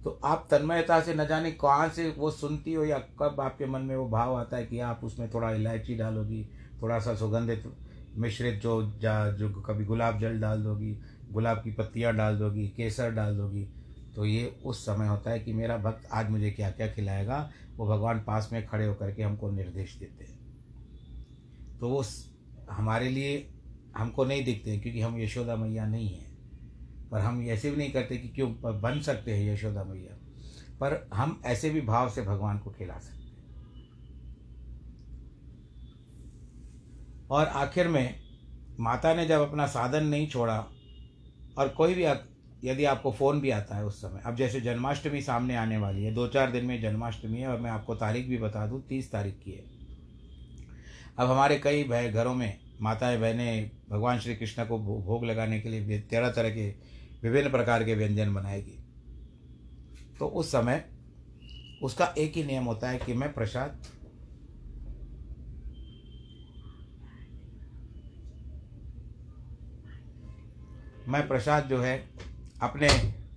तो 0.03 0.19
आप 0.25 0.47
तन्मयता 0.51 0.99
से 1.01 1.13
न 1.13 1.25
जाने 1.27 1.51
कहाँ 1.51 1.87
से 1.89 2.09
वो 2.17 2.31
सुनती 2.31 2.73
हो 2.73 2.83
या 2.85 2.97
कब 3.19 3.39
आपके 3.41 3.65
मन 3.65 3.81
में 3.81 3.95
वो 3.95 4.07
भाव 4.09 4.35
आता 4.35 4.57
है 4.57 4.65
कि 4.65 4.79
आप 4.81 5.03
उसमें 5.03 5.29
थोड़ा 5.33 5.51
इलायची 5.51 5.95
डालोगी, 5.95 6.43
थोड़ा 6.81 6.99
सा 6.99 7.15
सुगंधित 7.15 7.63
मिश्रित 8.17 8.59
जो 8.61 8.81
जा, 9.01 9.31
जो 9.31 9.49
कभी 9.61 9.85
गुलाब 9.85 10.19
जल 10.19 10.39
डाल 10.39 10.63
दोगी, 10.63 10.97
गुलाब 11.31 11.57
की 11.57 11.71
पत्तियाँ 11.71 12.15
डाल 12.15 12.37
दोगी, 12.39 12.67
केसर 12.67 13.11
डाल 13.11 13.37
दोगी 13.37 13.67
तो 14.15 14.25
ये 14.25 14.45
उस 14.65 14.85
समय 14.85 15.07
होता 15.07 15.31
है 15.31 15.39
कि 15.39 15.53
मेरा 15.53 15.77
भक्त 15.77 16.07
आज 16.11 16.29
मुझे 16.29 16.51
क्या 16.51 16.69
क्या 16.71 16.87
खिलाएगा, 16.87 17.49
वो 17.77 17.87
भगवान 17.87 18.19
पास 18.19 18.49
में 18.53 18.65
खड़े 18.67 18.85
होकर 18.85 19.11
के 19.11 19.23
हमको 19.23 19.49
निर्देश 19.51 19.95
देते 19.99 20.23
हैं। 20.23 20.34
तो 21.79 21.89
वो 21.89 22.03
हमारे 22.71 23.09
लिए 23.09 23.49
हमको 23.97 24.25
नहीं 24.25 24.45
दिखते 24.45 24.77
क्योंकि 24.79 25.01
हम 25.01 25.19
यशोदा 25.19 25.55
मैया 25.55 25.85
नहीं 25.85 26.09
हैं। 26.09 26.35
पर 27.11 27.19
हम 27.19 27.41
ऐसे 27.41 27.71
भी 27.71 27.77
नहीं 27.77 27.91
करते 27.91 28.17
कि 28.17 28.29
क्यों 28.29 28.81
बन 28.81 28.99
सकते 29.01 29.35
हैं 29.35 29.53
यशोदा 29.53 29.83
मैया। 29.83 30.17
पर 30.79 31.09
हम 31.13 31.41
ऐसे 31.45 31.69
भी 31.69 31.81
भाव 31.81 32.09
से 32.09 32.21
भगवान 32.21 32.59
को 32.59 32.71
खिला 32.71 32.97
सकते 32.99 33.17
हैं। 33.17 33.25
और 37.31 37.45
आखिर 37.45 37.87
में 37.87 38.19
माता 38.79 39.13
ने 39.13 39.25
जब 39.25 39.41
अपना 39.41 39.67
साधन 39.67 40.05
नहीं 40.05 40.27
छोड़ा 40.27 40.59
और 41.57 41.69
कोई 41.69 41.93
भी 41.93 42.03
यदि 42.63 42.85
आपको 42.85 43.11
फ़ोन 43.11 43.41
भी 43.41 43.49
आता 43.49 43.75
है 43.75 43.85
उस 43.85 44.01
समय, 44.01 44.21
अब 44.25 44.35
जैसे 44.35 44.61
जन्माष्टमी 44.61 45.21
सामने 45.21 45.55
आने 45.55 45.77
वाली 45.77 46.03
है, 46.03 46.13
दो 46.13 46.27
चार 46.27 46.51
दिन 46.51 46.65
में 46.65 46.81
जन्माष्टमी 46.81 47.37
है 47.37 47.47
और 47.47 47.59
मैं 47.59 47.71
आपको 47.71 47.95
तारीख 47.95 48.27
भी 48.27 48.37
बता 48.37 48.67
दूँ, 48.67 48.81
तीस 48.87 49.11
तारीख 49.11 49.39
की 49.43 49.51
है। 49.51 49.74
अब 51.19 51.31
हमारे 51.31 51.59
कई 51.59 51.83
भाई 51.83 52.09
घरों 52.09 52.35
में 52.35 52.59
माताएँ, 52.81 53.17
बहनें 53.17 53.71
भगवान 53.89 54.19
श्री 54.19 54.35
कृष्ण 54.35 54.65
को 54.65 54.79
भोग 54.79 55.25
लगाने 55.25 55.59
के 55.59 55.69
लिए 55.69 55.99
तरह 55.99 56.29
तरह 56.29 56.49
के 56.49 56.69
विभिन्न 57.23 57.51
प्रकार 57.51 57.83
के 57.83 57.95
व्यंजन 57.95 58.33
बनाएगी। 58.33 58.79
तो 60.19 60.27
उस 60.27 60.51
समय 60.51 60.89
उसका 61.83 62.13
एक 62.17 62.33
ही 62.33 62.43
नियम 62.43 62.63
होता 62.63 62.89
है 62.89 62.99
कि 62.99 63.13
मैं 63.13 63.33
प्रसाद 63.33 63.83
मैं 71.07 71.27
प्रसाद 71.27 71.65
जो 71.65 71.79
है 71.79 72.09
अपने 72.61 72.87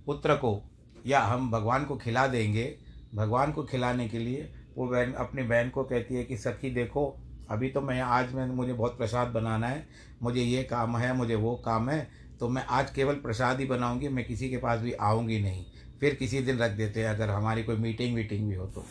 पुत्र 0.05 0.35
को 0.35 0.63
या 1.07 1.19
हम 1.19 1.51
भगवान 1.51 1.85
को 1.85 1.97
खिला 1.97 2.27
देंगे। 2.27 2.77
भगवान 3.15 3.51
को 3.51 3.63
खिलाने 3.63 4.09
के 4.09 4.19
लिए 4.19 4.53
वो 4.77 4.87
बहन, 4.87 5.13
अपनी 5.13 5.43
बहन 5.43 5.69
को 5.69 5.83
कहती 5.83 6.15
है 6.15 6.23
कि, 6.23 6.37
सखी, 6.37 6.69
देखो 6.69 7.17
अभी 7.49 7.69
तो 7.69 7.81
मैं, 7.81 7.99
आज 8.01 8.33
मैं 8.33 8.47
मुझे 8.47 8.73
बहुत 8.73 8.97
प्रसाद 8.97 9.27
बनाना 9.27 9.67
है। 9.67 9.87
मुझे 10.21 10.41
ये 10.41 10.63
काम 10.63 10.97
है, 10.97 11.13
मुझे 11.13 11.35
वो 11.35 11.55
काम 11.55 11.89
है 11.89 12.07
तो 12.39 12.49
मैं 12.49 12.63
आज 12.65 12.91
केवल 12.91 13.15
प्रसाद 13.15 13.59
ही 13.59 13.65
बनाऊँगी, 13.65 14.07
मैं 14.07 14.25
किसी 14.25 14.49
के 14.49 14.57
पास 14.57 14.79
भी 14.79 14.91
आऊँगी 14.91 15.39
नहीं। 15.39 15.63
फिर 15.99 16.13
किसी 16.15 16.39
दिन 16.39 16.57
रख 16.57 16.71
देते 16.71 16.99
हैं, 16.99 17.09
अगर 17.09 17.29
हमारी 17.29 17.63
कोई 17.63 17.75
मीटिंग, 17.75 18.15
वीटिंग 18.15 18.47
भी 18.49 18.55
हो 18.55 18.65
तो। 18.65 18.85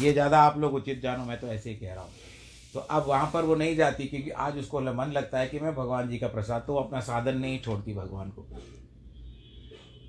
ये 0.00 0.12
ज़्यादा 0.12 0.40
आप 0.42 0.58
लोग 0.58 0.74
उचित 0.74 1.02
जानो, 1.02 1.24
मैं 1.24 1.40
तो 1.40 1.46
ऐसे 1.46 1.70
ही 1.70 1.76
कह 1.76 1.94
रहा 1.94 2.04
हूँ। 2.04 2.12
तो 2.74 2.80
अब 2.80 3.04
वहाँ 3.06 3.30
पर 3.34 3.42
वो 3.42 3.54
नहीं 3.54 3.76
जाती, 3.76 4.04
क्योंकि 4.04 4.30
आज 4.30 4.58
उसको 4.58 4.80
मन 4.80 5.12
लगता 5.12 5.38
है 5.38 5.48
कि 5.48 5.60
मैं 5.60 5.74
भगवान 5.74 6.08
जी 6.08 6.18
का 6.18 6.28
प्रसाद 6.28 6.64
तो 6.66 6.76
अपना 6.76 7.00
साधन 7.00 7.38
नहीं 7.38 7.58
छोड़ती 7.58 7.94
भगवान 7.94 8.30
को। 8.30 8.46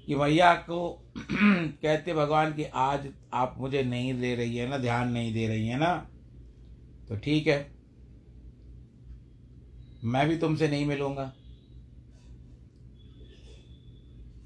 कि 0.07 0.15
भैया 0.15 0.53
को 0.53 0.89
कहते 1.19 2.13
भगवान 2.13 2.53
कि 2.53 2.63
आज 2.63 3.07
आप 3.33 3.55
मुझे 3.59 3.83
नहीं 3.83 4.13
दे 4.21 4.35
रही 4.35 4.57
है 4.57 4.67
ना, 4.69 4.77
ध्यान 4.77 5.11
नहीं 5.11 5.33
दे 5.33 5.47
रही 5.47 5.67
है 5.67 5.79
ना 5.79 5.95
तो 7.09 7.15
ठीक 7.15 7.47
है। 7.47 7.74
मैं 10.03 10.27
भी 10.29 10.37
तुमसे 10.37 10.67
नहीं 10.67 10.85
मिलूँगा। 10.85 11.33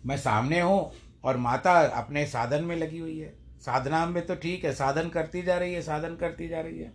मैं 0.06 0.18
सामने 0.18 0.60
हूँ 0.62 0.92
और 1.24 1.38
माता 1.38 1.72
अपने 1.86 2.26
साधन 2.26 2.64
में 2.64 2.76
लगी 2.76 2.98
हुई 2.98 3.20
है। 3.20 3.34
साधना 3.60 4.06
में 4.06 4.26
तो 4.26 4.36
ठीक 4.36 4.66
है, 4.66 4.74
साधन 4.74 5.10
करती 5.10 5.42
जा 5.42 5.58
रही 5.58 5.74
है, 5.74 5.82
साधन 5.82 6.16
करती 6.16 6.48
जा 6.48 6.62
रही 6.62 6.80
है। 6.80 6.92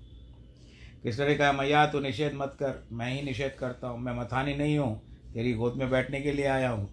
कृष्ण 1.02 1.26
ने 1.26 1.34
कहा, 1.34 1.52
मैया, 1.52 1.86
तू 1.86 2.00
निषेध 2.00 2.32
मत 2.34 2.56
कर, 2.62 2.88
मैं 2.92 3.14
ही 3.14 3.22
निषेध 3.22 3.56
करता 3.58 3.88
हूँ, 3.88 4.00
मैं 4.00 4.12
मथानी 4.12 4.54
नहीं 4.54 4.78
हूँ, 4.78 5.02
तेरी 5.32 5.52
गोद 5.52 5.74
में 5.74 5.90
बैठने 5.90 6.20
के 6.20 6.32
लिए 6.32 6.46
आया 6.46 6.70
हूँ। 6.70 6.88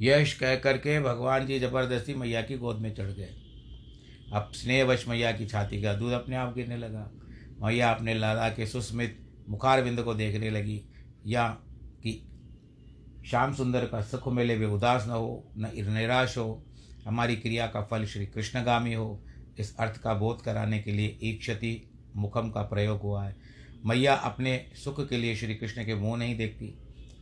यश 0.00 0.34
कह 0.34 0.56
करके 0.56 1.00
भगवान 1.00 1.46
जी 1.46 1.58
ज़बरदस्ती 1.58 2.14
मैया 2.14 2.42
की 2.42 2.58
गोद 2.58 2.76
में 2.76 2.94
चढ़ 2.94 3.10
गए। 3.10 3.28
अब 4.32 4.52
स्नेहवश 4.54 5.08
मैया 5.08 5.32
की 5.32 5.46
छाती 5.46 5.82
का 5.82 5.94
दूध 5.94 6.12
अपने 6.12 6.36
आप 6.36 6.54
गिरने 6.54 6.76
लगा। 6.76 7.10
मैया 7.62 7.90
अपने 7.90 8.14
लाला 8.14 8.48
के 8.48 8.66
सुस्मित 8.66 9.21
मुखार 9.52 9.82
बिंद 9.82 10.00
को 10.02 10.14
देखने 10.14 10.50
लगी, 10.50 10.80
या 11.26 11.48
कि 12.02 12.12
श्याम 13.26 13.54
सुंदर 13.54 13.84
का 13.86 14.00
सुख 14.00 14.28
मिले 14.28 14.56
वे 14.56 14.66
उदास 14.66 15.06
न 15.06 15.10
हो, 15.10 15.52
न 15.58 15.70
निराश 15.88 16.36
हो, 16.38 16.64
हमारी 17.06 17.36
क्रिया 17.36 17.66
का 17.66 17.82
फल 17.82 18.04
श्री 18.06 18.26
कृष्णगामी 18.26 18.94
हो, 18.94 19.22
इस 19.58 19.76
अर्थ 19.76 19.96
का 19.96 20.14
बोध 20.14 20.40
कराने 20.42 20.78
के 20.78 20.92
लिए 20.92 21.18
ईक्षति 21.22 21.90
मुखम 22.16 22.50
का 22.50 22.62
प्रयोग 22.62 23.00
हुआ 23.00 23.24
है। 23.24 23.36
मैया 23.86 24.14
अपने 24.14 24.56
सुख 24.84 25.08
के 25.08 25.16
लिए 25.16 25.36
श्री 25.36 25.54
कृष्ण 25.54 25.84
के 25.84 25.94
मुँह 25.94 26.16
नहीं 26.16 26.36
देखती, 26.36 26.74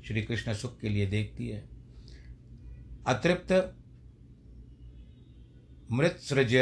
श्री 0.06 0.22
कृष्ण 0.22 0.54
सुख 0.54 0.78
के 0.80 0.88
लिए 0.88 1.06
देखती 1.06 1.48
है। 1.48 1.68
अतृप्त 3.06 3.52
मृत्सृज 5.92 6.54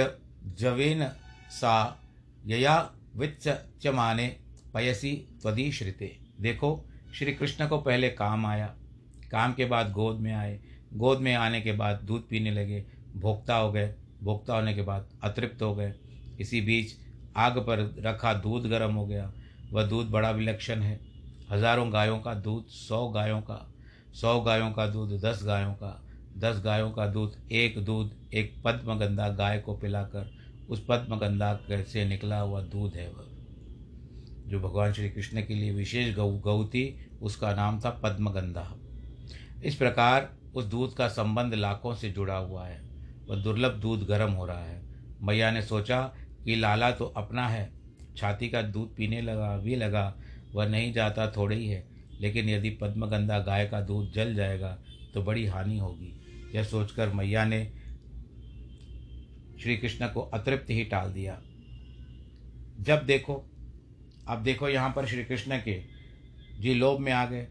जवेन 0.59 1.09
सा 1.51 2.03
यया 2.47 2.77
विच्च 3.17 3.49
चमाने 3.83 4.37
पयसी 4.75 5.13
त्वदी 5.43 5.73
श्रिते 5.73 6.17
देखो, 6.41 6.85
श्री 7.15 7.33
कृष्ण 7.33 7.69
को 7.69 7.79
पहले 7.79 8.09
काम 8.09 8.47
आया। 8.47 8.75
काम 9.31 9.53
के 9.53 9.65
बाद 9.65 9.93
गोद 9.93 10.17
में 10.17 10.33
आए। 10.33 10.61
गोद 10.95 11.19
में 11.19 11.35
आने 11.35 11.61
के 11.61 11.73
बाद 11.73 12.01
दूध 12.05 12.29
पीने 12.29 12.51
लगे। 12.51 12.85
भोक्ता 13.17 13.57
हो 13.57 13.73
गए। 13.73 13.95
भोक्ता 14.23 14.55
होने 14.55 14.75
के 14.75 14.83
बाद 14.83 15.09
अतृप्त 15.23 15.63
हो 15.63 15.75
गए। 15.75 15.95
इसी 16.41 16.61
बीच 16.61 16.93
आग 17.37 17.59
पर 17.59 17.95
रखा 17.99 18.35
दूध 18.35 18.67
गर्म 18.67 18.95
हो 18.95 19.07
गया। 19.07 19.33
वह 19.73 19.87
दूध 19.87 20.11
बड़ा 20.11 20.31
विलक्षण 20.31 20.81
है। 20.81 21.01
हज़ारों 21.51 21.93
गायों 21.93 22.19
का 22.19 22.35
दूध, 22.35 22.67
सौ 22.67 23.09
गायों 23.09 23.41
का, 23.41 23.75
सौ 24.15 24.41
गायों 24.41 24.73
का 24.73 24.87
दूध, 24.87 25.21
दस 25.21 25.43
गायों 25.45 25.75
का, 25.75 26.05
दस 26.39 26.61
गायों 26.65 26.91
का 26.91 27.07
दूध, 27.07 27.53
एक 27.53 27.85
दूध, 27.85 28.13
एक 28.35 28.63
पद्मगंधा 28.65 29.29
गाय 29.29 29.59
को 29.59 29.77
पिलाकर, 29.77 30.31
उस 30.71 30.87
पद्मगंधा 30.89 31.61
से 31.71 32.05
निकला 32.05 32.41
हुआ 32.41 32.63
दूध 32.63 32.95
है 32.95 33.11
वह। 33.11 33.38
जो 34.49 34.61
भगवान 34.61 34.93
श्री 34.93 35.11
कृष्ण 35.11 35.43
के 35.43 35.55
लिए 35.55 35.73
विशेष 35.73 36.15
गौ 36.15 36.33
गौ 36.33 36.65
थी 36.65 37.11
उसका 37.23 37.55
नाम 37.55 37.81
था 37.81 37.91
पद्मगंधा। 37.91 38.77
इस 39.65 39.75
प्रकार 39.75 40.39
उस 40.55 40.65
दूध 40.65 40.95
का 40.95 41.09
संबंध 41.09 41.55
लाखों 41.55 41.95
से 41.95 42.11
जुड़ा 42.11 42.37
हुआ 42.37 42.67
है। 42.67 42.83
वह 43.29 43.37
दुर्लभ 43.37 43.73
दूध 43.73 44.07
गर्म 44.07 44.33
हो 44.33 44.47
रहा 44.47 44.65
है। 44.65 44.83
मैया 45.23 45.51
ने 45.51 45.63
सोचा 45.63 46.15
कि 46.45 46.55
लाला 46.55 46.91
तो 46.91 47.05
अपना 47.05 47.49
है। 47.49 47.73
छाती 48.17 48.49
का 48.49 48.63
दूध 48.63 48.97
पीने 48.97 49.21
लगा, 49.21 49.59
भी 49.59 49.77
लगा, 49.77 50.17
वह 50.55 50.69
नहीं 50.69 50.93
जाता, 50.93 51.31
थोड़े 51.31 51.57
ही 51.57 51.69
है। 51.69 51.89
लेकिन 52.21 52.49
यदि 52.49 52.71
पद्मगंधा 52.71 53.39
गाय 53.39 53.67
का 53.67 53.81
दूध 53.81 54.13
जल 54.13 54.35
जाएगा 54.35 54.79
तो 55.15 55.23
बड़ी 55.23 55.47
हानि 55.47 55.79
होगी। 55.79 56.21
यह 56.55 56.65
सोचकर 56.65 57.09
मैया 57.09 57.45
ने 57.45 57.73
श्री 59.63 59.77
कृष्ण 59.77 60.09
को 60.09 60.21
अतृप्त 60.21 60.71
ही 60.71 60.85
टाल 60.85 61.13
दिया। 61.13 61.43
जब 62.81 63.07
देखो 63.07 63.51
अब 64.29 64.43
देखो 64.43 64.69
यहाँ 64.69 64.93
पर 64.97 65.07
श्री 65.07 65.25
कृष्ण 65.25 65.59
के 65.59 65.81
जी 66.61 66.75
लोभ 66.75 67.01
में 67.01 67.13
आ 67.13 67.25
गए। 67.27 67.47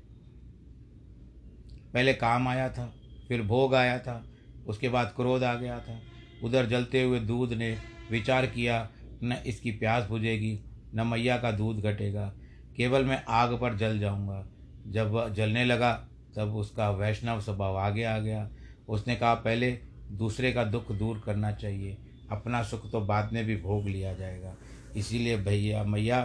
पहले 1.93 2.13
काम 2.13 2.47
आया 2.47 2.69
था, 2.69 2.93
फिर 3.27 3.41
भोग 3.41 3.75
आया 3.75 3.97
था, 3.99 4.23
उसके 4.67 4.89
बाद 4.89 5.13
क्रोध 5.15 5.43
आ 5.43 5.53
गया 5.55 5.79
था। 5.79 5.99
उधर 6.43 6.65
जलते 6.65 7.01
हुए 7.03 7.19
दूध 7.19 7.53
ने 7.53 7.77
विचार 8.11 8.45
किया, 8.45 8.89
न 9.23 9.41
इसकी 9.47 9.71
प्यास 9.71 10.07
बुझेगी, 10.09 10.59
न 10.95 11.07
मैया 11.07 11.37
का 11.37 11.51
दूध 11.51 11.81
घटेगा, 11.81 12.33
केवल 12.77 13.05
मैं 13.05 13.23
आग 13.27 13.53
पर 13.53 13.75
जल 13.77 13.99
जाऊँगा। 13.99 14.45
जब 14.87 15.33
जलने 15.33 15.65
लगा, 15.65 15.93
तब 16.35 16.55
उसका 16.55 16.89
वैष्णव 16.89 17.41
स्वभाव 17.41 17.77
आगे 17.77 18.03
आ 18.03 18.17
गया। 18.19 18.49
उसने 18.87 19.15
कहा, 19.15 19.33
पहले 19.33 19.71
दूसरे 20.11 20.51
का 20.51 20.63
दुख 20.63 20.91
दूर 20.91 21.21
करना 21.25 21.51
चाहिए, 21.51 21.97
अपना 22.31 22.61
सुख 22.63 22.91
तो 22.91 23.01
बाद 23.01 23.33
में 23.33 23.45
भी 23.45 23.55
भोग 23.55 23.87
लिया 23.87 24.13
जाएगा। 24.13 24.55
इसीलिए 24.97 25.37
भैया, 25.37 25.83
मैया 25.83 26.21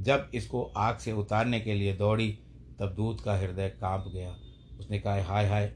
जब 0.00 0.30
इसको 0.34 0.62
आग 0.62 0.98
से 0.98 1.12
उतारने 1.12 1.60
के 1.60 1.74
लिए 1.74 1.96
दौड़ी, 1.96 2.38
तब 2.80 2.94
दूध 2.94 3.20
का 3.20 3.36
हृदय 3.36 3.68
काँप 3.68 4.12
गया। 4.14 4.36
उसने 4.80 4.98
कहा, 4.98 5.22
हाय 5.24 5.48
हाय, 5.48 5.72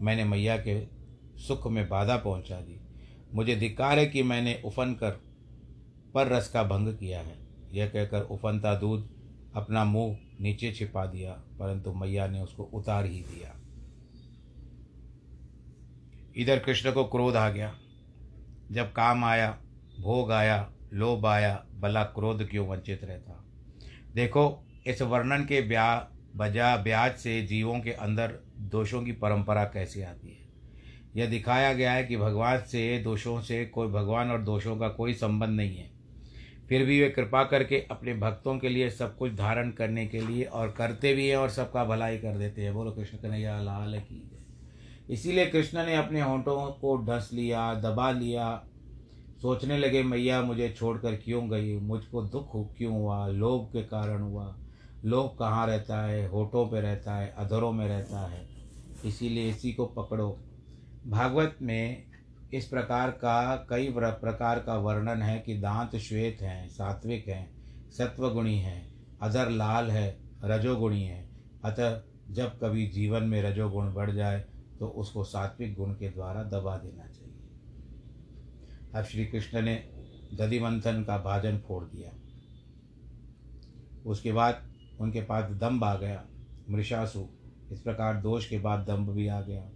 मैंने 0.00 0.24
मैया 0.24 0.56
के 0.56 0.86
सुख 1.38 1.66
में 1.66 1.88
बाधा 1.88 2.16
पहुँचा 2.16 2.60
दी। 2.60 2.80
मुझे 3.34 3.56
धिकार 3.56 3.98
है 3.98 4.06
कि 4.06 4.22
मैंने 4.22 4.62
उफन 4.64 4.94
कर, 4.94 5.10
पर 6.14 6.26
रस 6.26 6.48
का 6.48 6.62
भंग 6.62 6.88
किया 6.88 7.20
है। 7.20 7.38
यह 7.72 7.86
कहकर 7.88 8.22
उफनता 8.22 8.74
दूध 8.74 9.10
अपना 9.54 9.84
मुँह 9.84 10.18
नीचे 10.40 10.72
छिपा 10.72 11.06
दिया, 11.06 11.32
परंतु 11.32 11.92
मैया 11.92 12.26
ने 12.26 12.40
उसको 12.40 12.62
उतार 12.62 13.06
ही 13.06 13.20
दिया। 13.20 13.56
इधर 16.36 16.58
कृष्ण 16.58 16.92
को 16.92 17.04
क्रोध 17.04 17.36
आ 17.36 17.50
गया। 17.50 17.74
जब 18.70 18.92
काम 18.92 19.24
आया, 19.24 19.58
भोग 20.00 20.32
आया 20.32 20.72
लोभ 20.92 21.26
आया 21.26 21.64
भला 21.80 22.04
क्रोध 22.04 22.48
क्यों 22.48 22.68
वंचित 22.68 23.04
रहता? 23.04 23.44
देखो, 24.14 24.66
इस 24.86 25.02
वर्णन 25.02 25.44
के 25.44 25.60
ब्या, 25.60 26.10
बजा, 26.36 26.76
ब्याज 26.76 27.16
से 27.16 27.42
जीवों 27.42 27.80
के 27.80 27.90
अंदर 27.90 28.34
दोषों 28.58 29.02
की 29.02 29.12
परंपरा 29.12 29.64
कैसे 29.64 30.02
आती 30.02 30.28
है? 30.28 30.40
यह 31.16 31.30
दिखाया 31.30 31.72
गया 31.72 31.92
है 31.92 32.04
कि 32.04 32.16
भगवान 32.16 32.58
से, 32.58 32.98
दोषों 32.98 33.40
से 33.40 33.64
कोई 33.64 33.88
भगवान 33.88 34.30
और 34.30 34.42
दोषों 34.42 34.76
का 34.76 34.88
कोई 34.88 35.14
संबंध 35.14 35.50
नहीं 35.50 35.76
है। 35.76 35.90
फिर 36.68 36.84
भी 36.84 37.00
वे 37.00 37.10
कृपा 37.10 37.44
करके 37.44 37.86
अपने 37.90 38.14
भक्तों 38.14 38.58
के 38.58 38.68
लिए 38.68 38.90
सब 38.90 39.16
कुछ 39.16 39.34
धारण 39.34 39.70
करने 39.70 40.06
के 40.06 40.20
लिए 40.20 40.44
और 40.44 40.70
करते 40.70 41.14
भी 41.14 41.28
हैं 41.28 41.36
और 41.36 41.50
सबका 41.50 41.84
भलाई 41.84 42.18
कर 42.18 42.38
देते 42.38 42.62
हैं। 42.62 42.74
बोलो, 42.74 42.90
कृष्ण 42.92 43.18
कन्हैया, 43.18 43.60
लाल 43.60 44.00
की 44.00 44.30
इसीलिए 45.10 45.46
कृष्ण 45.46 45.86
ने 45.86 45.96
अपने 45.96 46.20
होंठों 46.20 46.66
को 46.66 47.06
ढस 47.06 47.30
लिया, 47.32 47.74
दबा 47.74 48.10
लिया 48.10 48.64
सोचने 49.42 49.78
लगे, 49.78 50.02
मैया, 50.02 50.42
मुझे 50.42 50.68
छोड़कर 50.70 51.16
क्यों 51.16 51.50
गई 51.50 51.76
मुझको 51.78 52.22
दुख 52.22 52.76
क्यों 52.76 52.92
हुआ? 52.92 53.26
लोभ 53.26 53.66
के 53.72 53.82
कारण 53.82 54.22
हुआ। 54.22 54.56
लोभ 55.04 55.36
कहाँ 55.38 55.66
रहता 55.66 56.02
है? 56.02 56.28
होठों 56.28 56.66
पे 56.66 56.80
रहता 56.80 57.14
है, 57.14 57.34
अधरों 57.38 57.72
में 57.72 57.88
रहता 57.88 58.20
है। 58.20 58.48
इसीलिए 59.04 59.48
इसी 59.48 59.72
को 59.72 59.86
पकड़ो। 59.86 60.44
भागवत 61.06 61.56
में 61.62 62.04
इस 62.52 62.66
प्रकार 62.66 63.10
का 63.10 63.56
कई 63.70 63.88
प्रकार 63.96 64.58
का 64.58 64.74
वर्णन 64.74 65.22
है 65.22 65.38
कि 65.38 65.56
दांत 65.56 65.96
श्वेत 65.96 66.38
हैं, 66.42 66.68
सात्विक 66.68 67.28
हैं, 67.28 67.50
सत्वगुणी 67.90 68.58
हैं 68.58 68.92
अधर 69.22 69.50
लाल 69.50 69.90
है, 69.90 70.18
रजोगुणी 70.44 71.02
है। 71.02 71.28
अतः 71.64 72.02
जब 72.30 72.58
कभी 72.58 72.86
जीवन 72.86 73.22
में 73.22 73.42
रजोगुण 73.42 73.92
बढ़ 73.94 74.10
जाए 74.10 74.44
तो 74.80 74.86
उसको 74.86 75.24
सात्विक 75.24 75.74
गुण 75.74 75.92
के 75.92 76.08
द्वारा 76.08 76.42
दबा 76.42 76.76
देना 76.76 77.02
चाहिए। 77.02 77.19
अब 78.94 79.04
श्री 79.04 79.26
कृष्ण 79.26 79.62
ने 79.62 79.74
दधिमंथन 80.34 81.02
का 81.02 81.18
भाजन 81.18 81.58
फोड़ 81.58 81.84
दिया। 81.84 82.10
उसके 84.06 84.32
बाद 84.32 84.62
उनके 85.00 85.20
पास 85.20 85.50
दम्भ 85.50 85.84
आ 85.84 85.94
गया 85.94 86.24
मृषासु 86.70 87.26
इस 87.72 87.80
प्रकार 87.80 88.16
दोष 88.16 88.48
के 88.48 88.58
बाद 88.58 88.80
दम्भ 88.80 89.10
भी 89.10 89.28
आ 89.28 89.40
गया। 89.40 89.70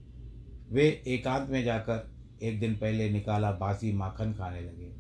वे 0.73 1.03
एकांत 1.07 1.51
में 1.51 1.65
जाकर 1.65 2.15
एक 2.43 2.61
दिन 2.61 2.77
पहले 2.77 3.11
निकाला 3.11 3.53
बासी 3.53 3.93
माखन 3.93 4.33
खाने 4.33 4.61
लगे। 4.61 4.93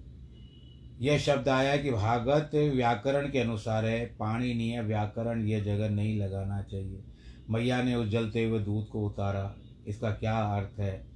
यह 1.00 1.18
शब्द 1.18 1.48
आया 1.48 1.76
कि 1.76 1.90
भागवत 1.90 2.50
व्याकरण 2.54 3.30
के 3.30 3.38
अनुसार 3.38 3.84
है 3.84 4.06
पाणिनीय 4.06 4.82
व्याकरण, 4.82 5.42
यह 5.42 5.64
जगह 5.64 5.88
नहीं 5.88 6.18
लगाना 6.18 6.62
चाहिए। 6.62 7.04
मैया 7.50 7.82
ने 7.82 7.94
उस 7.94 8.08
जलते 8.08 8.44
हुए 8.44 8.58
दूध 8.58 8.88
को 8.88 9.06
उतारा। 9.06 9.54
इसका 9.86 10.10
क्या 10.10 10.38
अर्थ 10.38 10.80
है? 10.80 11.13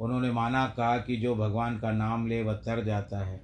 उन्होंने 0.00 0.30
माना, 0.30 0.66
कहा 0.66 0.98
कि 0.98 1.16
जो 1.16 1.34
भगवान 1.34 1.78
का 1.78 1.92
नाम 1.92 2.26
ले, 2.26 2.42
वह 2.42 2.52
तर 2.52 2.84
जाता 2.84 3.18
है। 3.18 3.42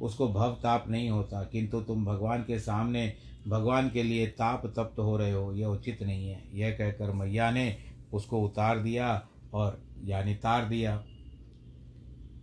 उसको 0.00 0.28
भव 0.28 0.60
ताप 0.62 0.88
नहीं 0.88 1.10
होता, 1.10 1.44
किंतु 1.44 1.80
तुम 1.80 2.04
भगवान 2.04 2.42
के 2.42 2.58
सामने, 2.58 3.14
भगवान 3.48 3.90
के 3.90 4.02
लिए 4.02 4.26
ताप 4.26 4.66
तप्त 4.66 4.98
हो 4.98 5.16
रहे 5.16 5.32
हो, 5.32 5.52
यह 5.52 5.66
उचित 5.66 6.02
नहीं 6.02 6.28
है। 6.28 6.58
यह 6.58 6.70
कहकर 6.70 7.12
मैया 7.12 7.50
ने 7.50 7.76
उसको 8.12 8.40
उतार 8.40 8.78
दिया 8.78 9.28
और, 9.54 9.82
यानी 10.04 10.34
तार 10.34 10.68
दिया। 10.68 11.04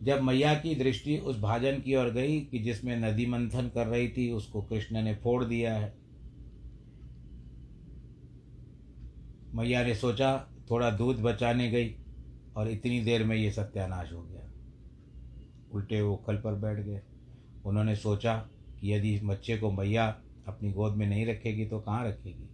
जब 0.03 0.21
मैया 0.21 0.53
की 0.53 0.75
दृष्टि 0.75 1.17
उस 1.17 1.39
भाजन 1.39 1.79
की 1.79 1.95
ओर 1.95 2.09
गई 2.09 2.39
कि 2.41 2.59
जिसमें 2.59 2.97
नदी 2.97 3.25
मंथन 3.25 3.71
कर 3.73 3.87
रही 3.87 4.09
थी, 4.09 4.31
उसको 4.31 4.61
कृष्ण 4.61 5.01
ने 5.01 5.15
फोड़ 5.15 5.45
दिया 5.45 5.73
है। 5.73 5.97
मैया 9.53 9.83
ने 9.83 9.95
सोचा, 9.95 10.47
थोड़ा 10.71 10.89
दूध 10.89 11.19
बचाने 11.19 11.71
गई। 11.71 11.95
और 12.55 12.69
इतनी 12.69 12.99
देर 12.99 13.23
में 13.23 13.35
ये 13.35 13.51
सत्यानाश 13.51 14.11
हो 14.13 14.21
गया। 14.23 14.41
उल्टे 15.71 16.01
वो 16.01 16.15
कल 16.17 16.37
पर 16.37 16.55
बैठ 16.55 16.79
गए। 16.79 17.01
उन्होंने 17.65 17.95
सोचा 17.95 18.35
कि 18.79 18.93
यदि 18.93 19.13
इस 19.15 19.23
बच्चे 19.23 19.57
को 19.57 19.71
मैया 19.71 20.05
अपनी 20.47 20.71
गोद 20.71 20.93
में 20.93 21.07
नहीं 21.07 21.25
रखेगी 21.25 21.65
तो 21.65 21.79
कहाँ 21.79 22.07
रखेगी? 22.07 22.49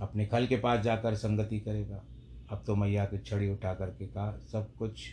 अपने 0.00 0.26
खल 0.26 0.46
के 0.46 0.56
पास 0.56 0.80
जाकर 0.80 1.14
संगति 1.14 1.60
करेगा। 1.60 2.02
अब 2.50 2.62
तो 2.66 2.76
मैया 2.76 3.04
की 3.04 3.18
छड़ी 3.18 3.48
उठा 3.50 3.72
करके 3.74 4.06
कहा, 4.06 4.38
सब 4.52 4.74
कुछ 4.74 5.06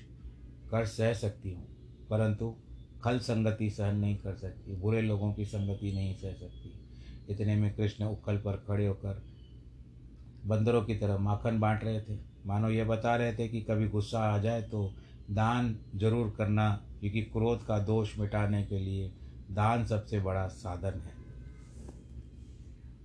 कर 0.72 0.86
सह 0.86 1.14
सकती 1.14 1.54
हूँ, 1.54 1.68
परंतु 2.10 2.56
खल 3.04 3.20
संगति 3.20 3.70
सहन 3.70 3.96
नहीं 3.96 4.18
कर 4.18 4.36
सकती। 4.36 4.76
बुरे 4.76 5.02
लोगों 5.02 5.34
की 5.34 5.46
संगति 5.46 5.92
नहीं 5.92 6.14
सह 6.16 6.34
सकती। 6.34 6.74
इतने 7.30 7.56
में 7.56 7.74
कृष्ण 7.76 8.06
उखल 8.06 8.38
पर 8.38 8.64
खड़े 8.68 8.86
होकर 8.88 9.22
बंदरों 10.46 10.82
की 10.82 10.96
तरह 10.96 11.18
माखन 11.18 11.60
बांट 11.60 11.84
रहे 11.84 12.02
थे। 12.02 12.33
मानो 12.46 12.70
ये 12.70 12.84
बता 12.84 13.16
रहे 13.16 13.34
थे 13.34 13.48
कि 13.48 13.62
कभी 13.62 13.88
गुस्सा 13.88 14.20
आ 14.26 14.38
जाए 14.38 14.62
तो 14.62 14.92
दान 15.32 15.76
ज़रूर 15.96 16.34
करना, 16.38 16.70
क्योंकि 17.00 17.22
क्रोध 17.24 17.66
का 17.66 17.78
दोष 17.82 18.18
मिटाने 18.20 18.64
के 18.64 18.80
लिए 18.80 19.12
दान 19.52 19.86
सबसे 19.86 20.20
बड़ा 20.20 20.48
साधन 20.48 21.00
है। 21.00 21.22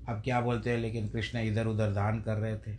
अब 0.08 0.22
क्या 0.24 0.40
बोलते 0.40 0.70
हैं, 0.70 0.78
लेकिन 0.78 1.08
कृष्ण 1.08 1.38
इधर 1.40 1.66
उधर 1.66 1.92
दान 1.92 2.20
कर 2.20 2.36
रहे 2.36 2.56
थे। 2.56 2.76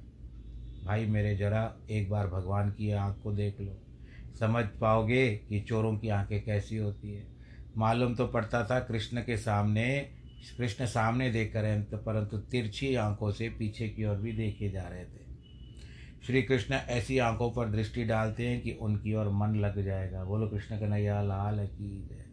भाई, 0.86 1.06
मेरे 1.06 1.36
जरा 1.36 1.63
एक 1.89 2.10
बार 2.10 2.28
भगवान 2.28 2.72
की 2.72 2.91
आँख 2.91 3.22
को 3.24 3.32
देख 3.32 3.60
लो। 3.62 3.78
समझ 4.39 4.65
पाओगे 4.82 5.30
कि 5.50 5.60
चोरों 5.60 5.98
की 5.98 6.10
आँखें 6.10 6.41
कैसी 6.43 6.78
होती 6.78 7.13
है। 7.13 7.28
मालूम 7.78 8.15
तो 8.15 8.28
पड़ता 8.28 8.63
था 8.65 8.80
कृष्ण 8.80 9.22
के 9.22 9.38
सामने, 9.38 10.00
कृष्ण 10.58 10.86
सामने 10.88 11.30
देख 11.32 11.54
कर 11.54 11.82
तो 11.91 11.98
परंतु 11.98 12.38
तिरछी 12.52 12.93
आँखों 12.98 13.32
से 13.32 13.50
पीछे 13.50 13.89
की 13.89 14.06
ओर 14.06 14.15
भी 14.15 14.32
देखे 14.32 14.69
जा 14.69 14.88
रहे 14.88 15.04
थे। 15.04 15.28
श्री 16.25 16.41
कृष्ण 16.41 16.73
ऐसी 16.73 17.17
आँखों 17.17 17.51
पर 17.51 17.67
दृष्टि 17.67 18.03
डालते 18.03 18.47
हैं 18.47 18.62
कि 18.62 18.71
उनकी 18.71 19.13
ओर 19.13 19.29
मन 19.29 19.55
लग 19.55 19.84
जाएगा। 19.84 20.23
बोलो, 20.23 20.47
कृष्ण 20.47 20.79
कन्हैया, 20.79 21.21
लाल 21.21 21.67
की 21.67 22.08
जय। 22.08 22.25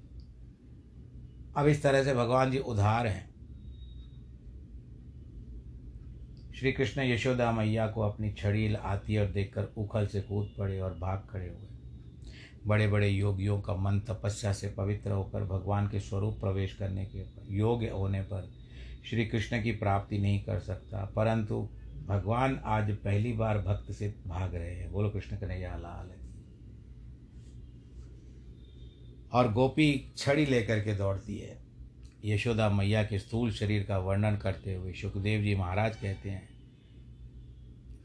अब 1.56 1.66
इस 1.66 1.82
तरह 1.82 2.04
से 2.04 2.14
भगवान 2.14 2.50
जी 2.50 2.58
उधार 2.58 3.06
हैं। 3.06 3.36
श्री 6.54 6.72
कृष्ण 6.72 7.02
यशोदा 7.02 7.52
मैया 7.52 7.86
को 7.86 8.00
अपनी 8.00 8.32
छड़ी 8.32 8.74
आती 8.74 9.16
और 9.16 9.26
देखकर 9.26 9.64
उखल 9.64 10.06
से 10.06 10.20
कूद 10.20 10.54
पड़े 10.58 10.80
और 10.80 10.94
भाग 10.94 11.26
खड़े 11.30 11.48
हुए। 11.48 11.68
बड़े 12.66 12.88
बड़े 12.88 13.08
योगियों 13.08 13.60
का 13.60 13.76
मन 13.76 14.00
तपस्या 14.00 14.52
से 14.52 14.68
पवित्र 14.68 15.10
होकर 15.10 15.44
भगवान 15.44 15.88
के 15.88 16.00
स्वरूप 16.00 16.40
प्रवेश 16.40 16.74
करने 16.74 17.06
के 17.06 17.24
योग्य 17.54 17.88
होने 17.88 18.22
पर 18.22 18.50
श्री 19.10 19.26
कृष्ण 19.26 19.62
की 19.62 19.72
प्राप्ति 19.72 20.18
नहीं 20.18 20.44
कर 20.44 20.58
सकता। 20.58 21.12
परंतु 21.16 21.68
भगवान 22.06 22.60
आज 22.64 22.90
पहली 22.96 23.32
बार 23.32 23.58
भक्त 23.58 23.92
से 23.92 24.08
भाग 24.26 24.54
रहे 24.54 24.74
हैं। 24.74 24.90
बोलो 24.92 25.08
कृष्ण 25.10 25.36
कन्हैया, 25.36 25.76
लाल 25.76 26.10
और 29.32 29.52
गोपी 29.52 30.14
छड़ी 30.16 30.44
लेकर 30.46 30.80
के 30.80 30.94
दौड़ती 30.94 31.38
है। 31.38 31.58
यशोदा 32.24 32.68
मैया 32.70 33.02
के 33.04 33.18
स्थूल 33.18 33.50
शरीर 33.52 33.82
का 33.82 33.98
वर्णन 33.98 34.36
करते 34.36 34.74
हुए 34.74 34.92
सुखदेव 34.92 35.42
जी 35.42 35.54
महाराज 35.54 35.96
कहते 35.96 36.30
हैं 36.30 36.48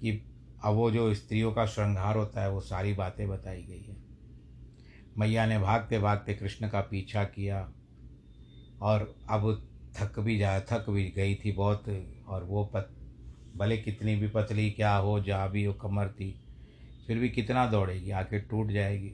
कि 0.02 0.12
अब 0.64 0.74
वो 0.74 0.90
जो 0.92 1.14
स्त्रियों 1.14 1.52
का 1.52 1.66
श्रृंगार 1.66 2.18
होता 2.18 2.42
है, 2.42 2.50
वो 2.52 2.62
सारी 2.62 2.94
बातें 2.94 3.28
बताई 3.30 3.62
गई 3.64 3.82
है। 3.82 3.96
मैया 5.18 5.46
ने 5.46 5.60
भागते 5.60 6.00
भागते 6.00 6.34
कृष्ण 6.34 6.70
का 6.70 6.82
पीछा 6.82 7.24
किया 7.24 7.62
और 8.82 9.16
अब 9.30 9.68
थक 9.96 10.20
भी 10.20 10.38
जा, 10.40 10.60
थक 10.60 10.90
भी 10.90 11.14
गई 11.16 11.36
थी 11.36 11.52
बहुत, 11.52 11.90
और 12.28 12.44
वो 12.44 12.66
पत 12.66 12.98
भले 13.56 13.78
कितनी 13.78 14.16
भी 14.16 14.28
पतली 14.28 14.70
क्या 14.72 14.96
हो 14.96 15.20
जा 15.20 15.46
भी 15.48 15.64
हो, 15.64 15.74
कमर 15.74 16.08
थी, 16.10 16.34
फिर 17.08 17.20
भी 17.20 17.30
कितना 17.30 17.66
दौड़ेगी? 17.66 18.12
आखिर 18.12 18.48
टूट 18.50 18.72
जाएगी। 18.72 19.12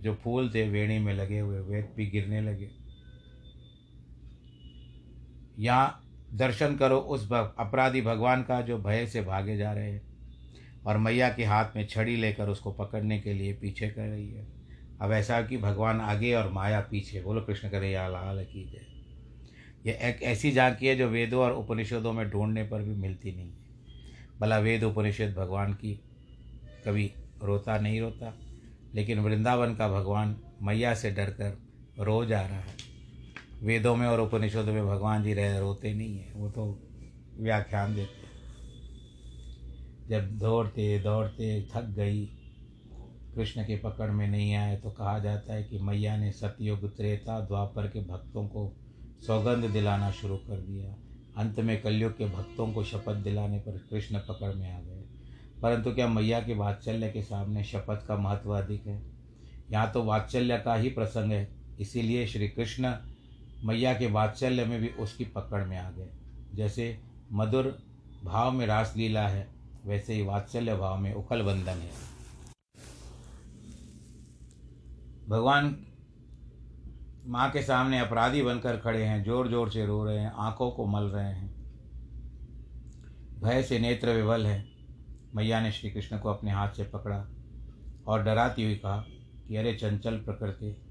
जो 0.00 0.14
फूल 0.14 0.50
थे, 0.50 0.68
वेणी 0.68 0.98
में 0.98 1.12
लगे 1.14 1.38
हुए 1.38 1.60
वे 1.60 1.82
भी 1.96 2.06
गिरने 2.06 2.40
लगे। 2.40 2.70
यहाँ 5.58 5.98
दर्शन 6.34 6.76
करो 6.76 6.98
उस 6.98 7.30
अपराधी 7.32 8.00
भगवान 8.02 8.42
का 8.42 8.60
जो 8.60 8.78
भय 8.78 9.06
से 9.06 9.22
भागे 9.22 9.56
जा 9.56 9.72
रहे 9.72 9.90
हैं 9.90 10.02
और 10.86 10.98
मैया 10.98 11.28
के 11.28 11.44
हाथ 11.44 11.76
में 11.76 11.86
छड़ी 11.86 12.16
लेकर 12.16 12.48
उसको 12.48 12.72
पकड़ने 12.72 13.18
के 13.20 13.32
लिए 13.32 13.52
पीछे 13.52 13.88
कर 13.88 14.08
रही 14.08 14.28
है। 14.28 14.46
अब 15.00 15.12
ऐसा 15.12 15.40
कि 15.42 15.56
भगवान 15.56 16.00
आगे 16.00 16.34
और 16.34 16.50
माया 16.52 16.80
पीछे, 16.80 17.20
बोलो 17.20 17.40
कृष्ण 17.40 17.68
करे, 17.68 17.90
या 17.90 18.08
लाल 18.08 18.44
की 18.44 18.64
जय। 18.64 18.86
ये 19.86 19.98
एक 20.08 20.22
ऐसी 20.22 20.52
झांकी 20.52 20.86
है 20.86 20.96
जो 20.96 21.08
वेदों 21.08 21.40
और 21.40 21.52
उपनिषदों 21.52 22.12
में 22.12 22.28
ढूँढने 22.30 22.62
पर 22.64 22.82
भी 22.82 22.94
मिलती 22.96 23.32
नहीं। 23.32 23.52
भला 24.42 24.58
वेद 24.58 24.84
उपनिषद 24.84 25.34
भगवान 25.34 25.74
की 25.74 25.92
कभी 26.86 27.04
रोता 27.42 27.78
नहीं 27.78 28.00
रोता, 28.00 28.32
लेकिन 28.94 29.18
वृंदावन 29.18 29.74
का 29.74 29.88
भगवान 29.88 30.36
मैया 30.62 30.94
से 30.94 31.10
डर 31.10 31.30
कर 31.30 32.04
रो 32.04 32.24
जा 32.24 32.40
रहा 32.40 32.60
है। 32.60 32.74
वेदों 33.62 33.94
में 33.96 34.06
और 34.06 34.20
उपनिषदों 34.20 34.72
में 34.74 34.86
भगवान 34.86 35.22
जी 35.22 35.34
रह 35.34 35.58
रोते 35.58 35.94
नहीं 35.94 36.18
हैं, 36.18 36.32
वो 36.34 36.50
तो 36.50 36.64
व्याख्यान 37.40 37.94
देते 37.94 38.30
जब 40.08 40.38
दौड़ते 40.38 40.98
दौड़ते 40.98 41.62
थक 41.74 41.84
गई, 41.84 42.24
कृष्ण 43.34 43.62
के 43.62 43.76
पकड़ 43.76 44.10
में 44.10 44.26
नहीं 44.28 44.54
आए 44.54 44.76
तो 44.76 44.90
कहा 44.90 45.18
जाता 45.18 45.54
है 45.54 45.64
कि 45.64 45.78
मैया 45.78 46.16
ने 46.16 46.32
सतयुग 46.32 46.88
त्रेता 46.96 47.40
द्वापर 47.40 47.86
के 47.86 48.00
भक्तों 48.00 48.46
को 48.48 48.72
सौगंध 49.26 49.70
दिलाना 49.70 50.10
शुरू 50.10 50.36
कर 50.36 50.60
दिया। 50.60 50.94
अंत 51.36 51.60
में 51.60 51.82
कलयुग 51.82 52.18
के 52.18 52.26
भक्तों 52.26 52.72
को 52.72 52.84
शपथ 52.84 53.14
दिलाने 53.14 53.58
पर 53.58 53.78
कृष्ण 53.78 54.18
पकड़ 54.18 54.54
में 54.54 54.76
आ 54.76 54.80
गए। 54.80 55.04
परंतु 55.62 55.92
क्या 55.92 56.08
मैया 56.08 56.40
के 56.40 56.54
वात्सल्य 56.54 57.10
के 57.10 57.22
सामने 57.22 57.64
शपथ 57.64 58.06
का 58.06 58.16
महत्व 58.16 58.50
अधिक 58.50 58.86
है? 58.86 59.02
यहाँ 59.70 59.92
तो 59.92 60.02
वात्सल्य 60.02 60.58
का 60.58 60.74
ही 60.74 60.90
प्रसंग 60.90 61.32
है। 61.32 61.48
इसीलिए 61.80 62.26
श्री 62.26 62.48
कृष्ण 62.48 62.94
मैया 63.64 63.94
के 63.94 64.06
वात्सल्य 64.06 64.64
में 64.64 64.80
भी 64.80 64.88
उसकी 64.88 65.24
पकड़ 65.24 65.64
में 65.64 65.78
आ 65.78 65.90
गए। 65.90 66.08
जैसे 66.54 67.00
मधुर 67.32 67.78
भाव 68.24 68.52
में 68.52 68.66
रासलीला 68.66 69.28
है, 69.28 69.48
वैसे 69.84 70.14
ही 70.14 70.22
वात्सल्य 70.22 70.76
भाव 70.76 70.98
में 70.98 71.14
उखल 71.14 71.42
बंधन 71.42 71.72
है। 71.72 71.90
भगवान 75.28 75.86
माँ 77.26 77.50
के 77.50 77.62
सामने 77.62 77.98
अपराधी 77.98 78.42
बनकर 78.42 78.76
खड़े 78.76 79.04
हैं 79.04 79.24
ज़ोर 79.24 79.48
ज़ोर 79.48 79.70
से 79.70 79.86
रो 79.86 80.04
रहे 80.04 80.18
हैं, 80.18 80.32
आँखों 80.32 80.70
को 80.70 80.86
मल 80.86 81.02
रहे 81.02 81.32
हैं। 81.32 81.54
भय 83.40 83.62
से 83.62 83.78
नेत्र 83.78 84.10
विवल 84.10 84.46
है। 84.46 84.68
मैया 85.34 85.60
ने 85.60 85.72
श्री 85.72 85.90
कृष्ण 85.90 86.18
को 86.18 86.28
अपने 86.28 86.50
हाथ 86.50 86.68
से 86.68 86.84
पकड़ा 86.84 87.26
और 88.06 88.22
डराती 88.22 88.64
हुई 88.64 88.74
कहा 88.74 88.96
कि, 89.48 89.56
अरे 89.56 89.74
चंचल 89.74 90.16
प्रकृति, 90.16 90.82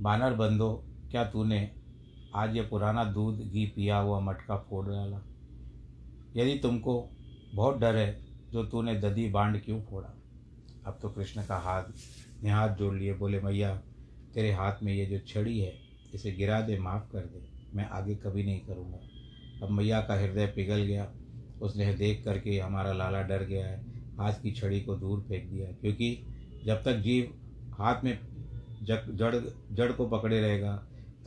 बानर 0.00 0.34
बंदो, 0.34 0.84
क्या 1.10 1.24
तूने 1.24 1.70
आज 2.34 2.56
ये 2.56 2.62
पुराना 2.62 3.04
दूध, 3.04 3.40
घी 3.40 3.66
पिया 3.66 3.96
हुआ 3.96 4.20
मटका 4.20 4.56
फोड़ 4.56 4.86
डाला? 4.86 5.22
यदि 6.36 6.58
तुमको 6.58 7.10
बहुत 7.54 7.78
डर 7.78 7.96
है 7.96 8.26
जो 8.50 8.64
तूने 8.64 9.00
दधी 9.00 9.30
बांड 9.30 9.64
क्यों 9.64 9.82
फोड़ा? 9.82 10.08
अब 10.86 10.98
तो 11.02 11.08
कृष्ण 11.08 11.44
का 11.44 11.56
हाथ, 11.56 11.84
ने 12.42 12.50
हाथ 12.50 12.68
जोड़ 12.68 12.94
लिए, 12.94 13.14
बोले, 13.14 13.40
मैया 13.40 13.80
तेरे 14.34 14.52
हाथ 14.52 14.82
में 14.82 14.92
ये 14.94 15.06
जो 15.06 15.18
छड़ी 15.28 15.58
है, 15.60 15.74
इसे 16.14 16.32
गिरा 16.32 16.60
दे, 16.60 16.78
माफ़ 16.78 17.10
कर 17.12 17.20
दे। 17.20 17.40
मैं 17.74 17.88
आगे 17.88 18.14
कभी 18.14 18.44
नहीं 18.44 18.60
करूँगा। 18.60 18.98
अब 19.62 19.70
मैया 19.70 20.00
का 20.00 20.14
हृदय 20.20 20.46
पिघल 20.46 20.82
गया। 20.82 21.10
उसने 21.62 21.94
देख 21.94 22.24
करके 22.24 22.58
हमारा 22.58 22.92
लाला 22.92 23.22
डर 23.22 23.42
गया 23.44 23.66
है। 23.66 23.78
हाथ 24.18 24.32
की 24.32 24.52
छड़ी 24.52 24.80
को 24.80 24.94
दूर 24.96 25.20
फेंक 25.20 25.44
दिया 25.50 25.70
क्योंकि 25.72 26.08
जब 26.64 26.82
तक 26.82 26.96
जीव 26.96 27.32
हाथ 27.74 28.02
में 28.04 28.18
जड़ 28.82 29.36
जड़ 29.72 29.92
को 29.92 30.06
पकड़े 30.08 30.40
रहेगा, 30.40 30.76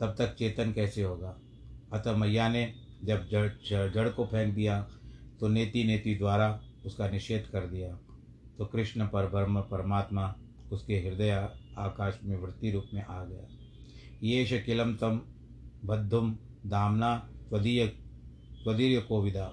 तब 0.00 0.14
तक 0.18 0.34
चेतन 0.34 0.72
कैसे 0.72 1.02
होगा? 1.02 1.36
अतः 1.92 2.16
मैया 2.16 2.48
ने 2.48 2.72
जब 3.04 3.28
जड़ 3.28 3.48
जड़ 3.90 4.08
को 4.08 4.24
फेंक 4.26 4.54
दिया 4.54 4.80
तो 5.40 5.48
नेति 5.48 5.84
नेति 5.84 6.14
द्वारा 6.14 6.60
उसका 6.86 7.08
निषेध 7.08 7.48
कर 7.52 7.66
दिया। 7.66 7.98
तो 8.58 8.64
कृष्ण 8.64 9.06
पर 9.06 9.26
ब्रह्म 9.26 9.60
परमात्मा 9.60 10.34
उसके 10.72 10.98
हृदय 11.00 11.30
आकाश 11.78 12.20
में 12.24 12.36
वृत्ति 12.36 12.70
रूप 12.70 12.84
में 12.94 13.04
आ 13.04 13.24
गया। 13.24 13.48
ये 14.22 14.46
शकिलम 14.46 14.94
तम 14.94 15.20
बद्धुम 15.84 16.36
दामना 16.66 17.16
त्वदीय 17.48 17.86
त्वदीय 18.64 19.00
कोविदा 19.00 19.44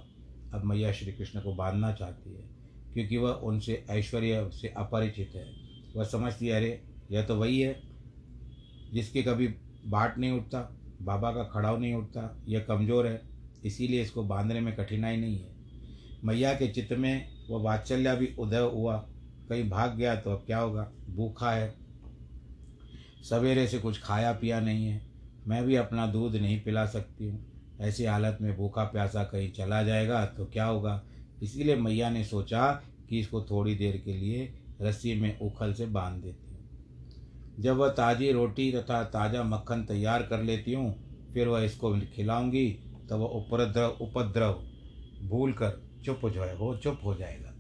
अब 0.53 0.63
मैया 0.63 0.91
श्री 0.91 1.11
कृष्ण 1.11 1.41
को 1.41 1.53
बांधना 1.55 1.93
चाहती 1.93 2.29
है, 2.29 2.49
क्योंकि 2.93 3.17
वह 3.17 3.31
उनसे 3.31 3.85
ऐश्वर्य 3.89 4.49
से 4.53 4.67
अपरिचित 4.67 5.31
है। 5.35 5.45
वह 5.95 6.03
समझती 6.03 6.47
है, 6.47 6.53
अरे, 6.53 6.83
यह 7.11 7.23
तो 7.23 7.35
वही 7.35 7.59
है 7.59 7.81
जिसके 8.93 9.21
कभी 9.21 9.47
बाट 9.87 10.17
नहीं 10.17 10.31
उठता, 10.31 10.79
बाबा 11.01 11.31
का 11.31 11.43
खड़ाव 11.43 11.79
नहीं 11.79 11.93
उठता, 11.93 12.43
यह 12.47 12.59
कमज़ोर 12.59 13.07
है, 13.07 13.21
इसीलिए 13.65 14.01
इसको 14.01 14.23
बांधने 14.23 14.59
में 14.59 14.75
कठिनाई 14.75 15.17
नहीं 15.17 15.39
है। 15.39 15.53
मैया 16.25 16.53
के 16.53 16.67
चित्त 16.67 16.93
में 16.93 17.27
वह 17.49 17.61
वात्सल्य 17.61 18.15
भी 18.15 18.35
उदय 18.39 18.69
हुआ। 18.73 18.97
कहीं 19.49 19.69
भाग 19.69 19.95
गया 19.95 20.15
तो 20.15 20.31
अब 20.31 20.43
क्या 20.45 20.59
होगा? 20.59 20.91
भूखा 21.09 21.51
है 21.51 21.82
सवेरे 23.23 23.67
से 23.67 23.79
कुछ 23.79 24.01
खाया 24.01 24.31
पिया 24.33 24.59
नहीं 24.59 24.85
है। 24.85 25.01
मैं 25.47 25.63
भी 25.65 25.75
अपना 25.75 26.05
दूध 26.07 26.35
नहीं 26.35 26.59
पिला 26.61 26.85
सकती 26.85 27.27
हूँ। 27.27 27.39
ऐसी 27.81 28.05
हालत 28.05 28.37
में 28.41 28.55
भूखा 28.57 28.83
प्यासा 28.83 29.23
कहीं 29.23 29.51
चला 29.51 29.81
जाएगा 29.83 30.25
तो 30.27 30.45
क्या 30.45 30.65
होगा? 30.65 31.01
इसीलिए 31.43 31.75
मैया 31.75 32.09
ने 32.09 32.23
सोचा 32.23 32.71
कि 33.09 33.19
इसको 33.19 33.41
थोड़ी 33.41 33.75
देर 33.75 33.97
के 34.05 34.13
लिए 34.13 34.53
रस्सी 34.81 35.15
में 35.15 35.39
उखल 35.39 35.73
से 35.73 35.85
बाँध 35.87 36.21
देती 36.23 36.47
हूँ। 36.47 36.51
जब 37.59 37.77
वह 37.77 37.89
ताज़ी 37.89 38.31
रोटी 38.31 38.71
तथा 38.71 39.03
ताज़ा 39.05 39.43
मक्खन 39.43 39.83
तैयार 39.83 40.23
कर 40.23 40.43
लेती 40.43 40.73
हूँ, 40.73 40.93
फिर 41.33 41.47
वह 41.47 41.63
इसको 41.63 41.93
खिलाऊँगी 42.15 42.69
तो 43.09 43.17
वह 43.17 43.27
उपद्रव 43.37 43.97
उपद्रव 44.01 44.61
भूल 45.27 45.51
कर 45.53 45.81
चुप 46.05 46.19
हो 46.23 46.29
जाए 46.29 46.55
हो 46.57 46.75
चुप 46.77 46.99
हो 47.05 47.15
जाएगा। 47.15 47.53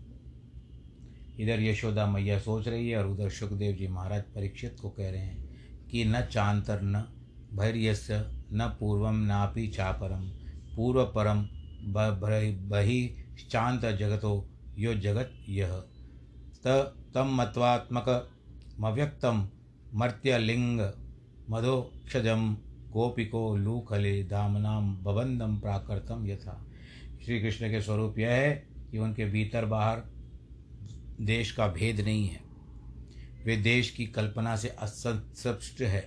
इधर 1.39 1.61
यशोदा 1.61 2.05
मैया 2.05 2.37
सोच 2.39 2.67
रही 2.67 2.89
है 2.89 2.97
और 2.97 3.07
उधर 3.07 3.29
सुखदेव 3.29 3.75
जी 3.75 3.87
महाराज 3.87 4.23
परीक्षित 4.35 4.77
को 4.81 4.89
कह 4.89 5.09
रहे 5.09 5.21
हैं 5.21 5.42
कि 5.93 6.03
न 6.05 6.21
चांतर 6.23 6.79
न 6.83 7.03
भैर्यस्य, 7.53 8.15
न 8.53 8.67
पूर्वम 8.79 9.15
नापि 9.15 9.67
चापरम 9.67 10.23
पूर्व 10.75 11.03
परम 11.15 11.45
बहि 12.69 13.01
जगतो 13.99 14.33
यो 14.77 14.93
जगत 14.95 15.33
यह 15.49 15.75
त 16.67 17.17
मव्यक्तम 18.79 19.47
मर्त्यलिंग 19.93 20.79
मधोक्षजम 21.49 22.55
गोपिको 22.91 23.43
लूखले 23.57 24.23
दामनाम 24.23 24.95
बबंदम 24.97 25.57
प्राकृतम 25.57 26.25
यथा। 26.27 26.55
श्री 27.25 27.39
कृष्ण 27.41 27.69
के 27.71 27.81
स्वरूप 27.81 28.19
यह 28.19 28.31
है 28.31 28.51
कि 28.91 28.97
उनके 28.97 29.25
भीतर 29.25 29.65
बाहर 29.65 30.01
देश 31.21 31.51
का 31.51 31.67
भेद 31.67 32.01
नहीं 32.01 32.27
है। 32.27 32.42
वे 33.45 33.57
देश 33.57 33.89
की 33.89 34.05
कल्पना 34.05 34.55
से 34.55 34.67
असंसृष्ट 34.67 35.81
है। 35.81 36.05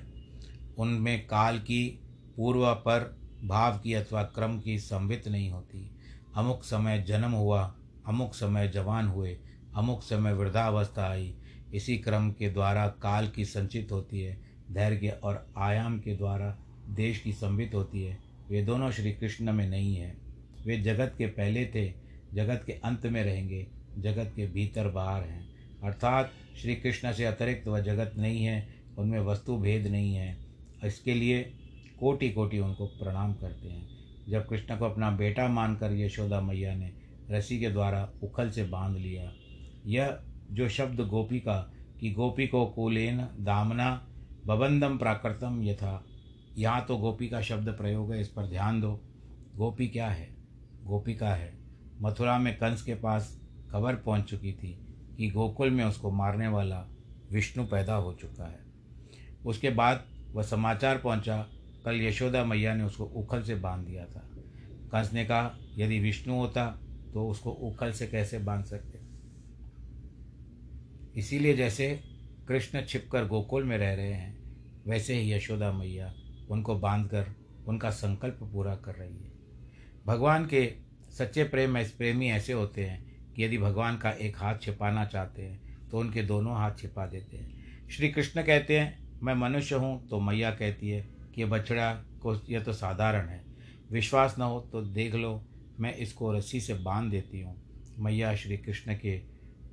उनमें 0.78 1.26
काल 1.26 1.58
की 1.58 2.00
पूर्व 2.36 2.74
पर 2.74 3.20
भाव 3.44 3.78
की 3.78 3.92
अथवा 3.92 4.22
क्रम 4.22 4.60
की 4.60 4.78
संवित 4.78 5.28
नहीं 5.28 5.50
होती। 5.50 5.90
अमुक 6.36 6.64
समय 6.64 7.04
जन्म 7.08 7.30
हुआ, 7.30 7.74
अमुक 8.06 8.34
समय 8.34 8.68
जवान 8.68 9.08
हुए, 9.08 9.38
अमुक 9.74 10.02
समय 10.02 10.32
वृद्धावस्था 10.32 11.10
आई। 11.10 11.34
इसी 11.74 11.98
क्रम 11.98 12.30
के 12.30 12.50
द्वारा 12.50 12.88
काल 12.88 13.28
की 13.28 13.44
संचित 13.44 13.92
होती 13.92 14.20
है, 14.20 14.40
धैर्य 14.72 15.08
और 15.08 15.54
आयाम 15.58 15.98
के 15.98 16.16
द्वारा 16.16 16.58
देश 16.88 17.18
की 17.18 17.32
संवित 17.32 17.74
होती 17.74 18.02
है। 18.02 18.18
वे 18.50 18.62
दोनों 18.62 18.90
श्री 18.90 19.12
कृष्ण 19.12 19.52
में 19.52 19.70
नहीं 19.70 19.96
है। 19.96 20.16
वे 20.66 20.80
जगत 20.80 21.14
के 21.18 21.26
पहले 21.26 21.66
थे, 21.66 21.94
जगत 22.34 22.62
के 22.66 22.72
अंत 22.72 23.06
में 23.06 23.24
रहेंगे, 23.24 23.66
जगत 23.98 24.32
के 24.36 24.46
भीतर 24.46 24.88
बाहर 24.88 25.22
हैं। 25.22 25.48
अर्थात 25.84 26.32
श्री 26.62 26.74
कृष्ण 26.74 27.12
से 27.12 27.24
अतिरिक्त 27.24 27.68
वह 27.68 27.80
जगत 27.80 28.12
नहीं 28.18 28.44
है, 28.44 28.68
उनमें 28.98 29.20
वस्तु 29.20 29.56
भेद 29.56 29.86
नहीं 29.86 30.14
है। 30.14 30.36
इसके 30.84 31.14
लिए 31.14 31.42
कोटि 32.00 32.30
कोटि 32.30 32.58
उनको 32.58 32.86
प्रणाम 32.86 33.34
करते 33.34 33.68
हैं। 33.68 33.88
जब 34.28 34.46
कृष्ण 34.48 34.76
को 34.76 34.84
अपना 34.84 35.10
बेटा 35.10 35.48
मानकर 35.48 35.92
यशोदा 35.92 36.40
मैया 36.40 36.74
ने 36.74 36.92
रसी 37.30 37.60
के 37.60 37.70
द्वारा 37.70 38.10
उखल 38.22 38.50
से 38.50 38.64
बाँध 38.64 38.96
लिया, 38.96 39.32
यह 39.86 40.18
जो 40.50 40.68
शब्द 40.68 41.00
गोपी 41.00 41.40
का 41.40 41.72
कि 42.00 42.10
गोपी 42.10 42.46
को 42.46 42.66
कुलेन 42.66 43.18
दामना 43.40 44.08
बबंदम 44.46 44.98
प्राकृतम 44.98 45.62
यथा 45.62 46.04
यहाँ 46.58 46.84
तो 46.88 46.96
गोपी 46.96 47.28
का 47.28 47.40
शब्द 47.40 47.68
प्रयोग 47.68 48.12
है, 48.12 48.20
इस 48.20 48.28
पर 48.28 48.46
ध्यान 48.46 48.80
दो। 48.80 49.00
गोपी 49.56 49.88
क्या 49.88 50.08
है? 50.08 50.28
गोपिका 50.84 51.28
है। 51.28 51.52
मथुरा 52.02 52.38
में 52.38 52.56
कंस 52.56 52.82
के 52.82 52.94
पास 52.94 53.40
खबर 53.70 53.94
पहुँच 53.94 54.24
चुकी 54.24 54.52
थी। 54.52 54.85
कि 55.16 55.30
गोकुल 55.30 55.70
में 55.70 55.84
उसको 55.84 56.10
मारने 56.10 56.48
वाला 56.48 56.86
विष्णु 57.32 57.64
पैदा 57.64 57.94
हो 57.94 58.12
चुका 58.12 58.44
है। 58.44 58.58
उसके 59.46 59.70
बाद 59.70 60.04
वह 60.32 60.42
समाचार 60.42 60.98
पहुँचा, 60.98 61.50
कल 61.84 62.02
यशोदा 62.02 62.44
मैया 62.44 62.74
ने 62.74 62.84
उसको 62.84 63.04
उखल 63.04 63.42
से 63.42 63.54
बाँध 63.54 63.86
दिया 63.86 64.04
था। 64.04 64.28
कंस 64.92 65.12
ने 65.12 65.24
कहा, 65.24 65.58
यदि 65.76 65.98
विष्णु 65.98 66.34
होता 66.34 66.82
तो 67.14 67.28
उसको 67.28 67.50
उखल 67.50 67.92
से 67.92 68.06
कैसे 68.06 68.38
बाँध 68.38 68.64
सकते? 68.64 68.98
इसीलिए 71.20 71.56
जैसे 71.56 72.00
कृष्ण 72.48 72.84
छिपकर 72.84 73.26
गोकुल 73.26 73.64
में 73.64 73.78
रह 73.78 73.94
रहे 73.94 74.12
हैं, 74.12 74.38
वैसे 74.86 75.14
ही 75.14 75.32
यशोदा 75.32 75.72
मैया 75.72 76.14
उनको 76.50 76.78
बांधकर, 76.78 77.26
उनका 77.66 77.90
संकल्प 77.90 78.38
पूरा 78.42 78.76
कर 78.76 78.94
रही 78.94 79.14
है। 79.14 79.32
भगवान 80.06 80.46
के 80.46 80.74
सच्चे 81.10 81.44
प्रेम, 81.44 81.82
प्रेमी 81.82 82.28
ऐसे 82.30 82.52
होते 82.52 82.84
हैं 82.84 83.05
यदि 83.38 83.58
भगवान 83.58 83.96
का 83.96 84.10
एक 84.10 84.36
हाथ 84.36 84.58
छिपाना 84.58 85.04
चाहते 85.04 85.42
हैं 85.42 85.88
तो 85.90 85.98
उनके 85.98 86.22
दोनों 86.22 86.56
हाथ 86.56 86.78
छिपा 86.78 87.06
देते 87.06 87.36
हैं। 87.36 87.88
श्री 87.88 88.08
कृष्ण 88.08 88.42
कहते 88.42 88.78
हैं, 88.78 89.18
मैं 89.22 89.34
मनुष्य 89.34 89.74
हूँ 89.74 90.08
तो 90.08 90.20
मैया 90.20 90.50
कहती 90.50 90.90
है 90.90 91.00
कि 91.34 91.40
ये 91.40 91.46
बछड़ा 91.48 91.92
को, 91.92 92.34
यह 92.50 92.60
तो 92.60 92.72
साधारण 92.72 93.28
है। 93.28 93.44
विश्वास 93.92 94.34
न 94.38 94.42
हो 94.42 94.60
तो 94.72 94.82
देख 94.82 95.14
लो, 95.14 95.42
मैं 95.80 95.94
इसको 95.96 96.32
रस्सी 96.32 96.60
से 96.60 96.74
बाँध 96.74 97.10
देती 97.10 97.40
हूँ। 97.40 97.56
मैया 97.98 98.34
श्री 98.34 98.56
कृष्ण 98.56 98.94
के 98.94 99.20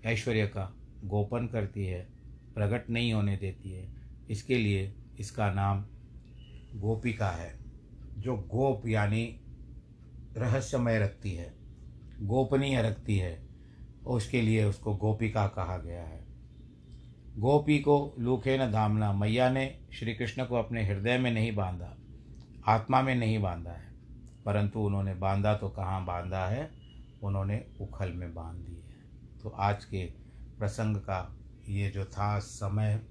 ऐश्वर्य 0.05 0.45
का 0.47 0.73
गोपन 1.03 1.47
करती 1.47 1.85
है, 1.85 2.07
प्रकट 2.55 2.89
नहीं 2.89 3.13
होने 3.13 3.35
देती 3.37 3.71
है। 3.71 3.87
इसके 4.29 4.57
लिए 4.57 4.93
इसका 5.19 5.51
नाम 5.53 5.83
गोपिका 6.75 7.29
है, 7.29 7.53
जो 8.17 8.35
गोप 8.35 8.87
यानी 8.87 9.23
रहस्यमय 10.37 10.99
रखती 10.99 11.31
है, 11.31 11.53
गोपनीय 12.21 12.81
रखती 12.81 13.17
है। 13.17 13.42
उसके 14.05 14.41
लिए 14.41 14.65
उसको 14.65 14.95
गोपिका 14.95 15.47
कहा 15.47 15.77
गया 15.77 16.01
है। 16.01 16.23
गोपी 17.37 17.77
को 17.79 18.15
लूखे 18.19 18.57
न 18.57 18.71
धामना 18.71 19.13
मैया 19.13 19.49
ने 19.49 19.79
श्री 19.93 20.13
कृष्ण 20.13 20.45
को 20.45 20.55
अपने 20.55 20.85
हृदय 20.85 21.17
में 21.17 21.31
नहीं 21.31 21.55
बांधा, 21.55 21.95
आत्मा 22.67 23.01
में 23.01 23.15
नहीं 23.15 23.41
बांधा 23.41 23.71
है, 23.71 23.93
परंतु 24.45 24.79
उन्होंने 24.79 25.13
बांधा 25.13 25.55
तो 25.55 25.69
कहाँ 25.69 26.03
बांधा 26.05 26.45
है? 26.45 26.69
उन्होंने 27.23 27.63
उखल 27.81 28.11
में 28.11 28.33
बाँध 28.33 28.57
दी 28.57 28.75
है। 28.75 29.41
तो 29.43 29.49
आज 29.49 29.85
के 29.85 30.05
प्रसंग 30.59 30.97
का 30.97 31.35
ये 31.69 31.89
जो 31.89 32.05
था 32.05 32.39
समय 32.39 33.01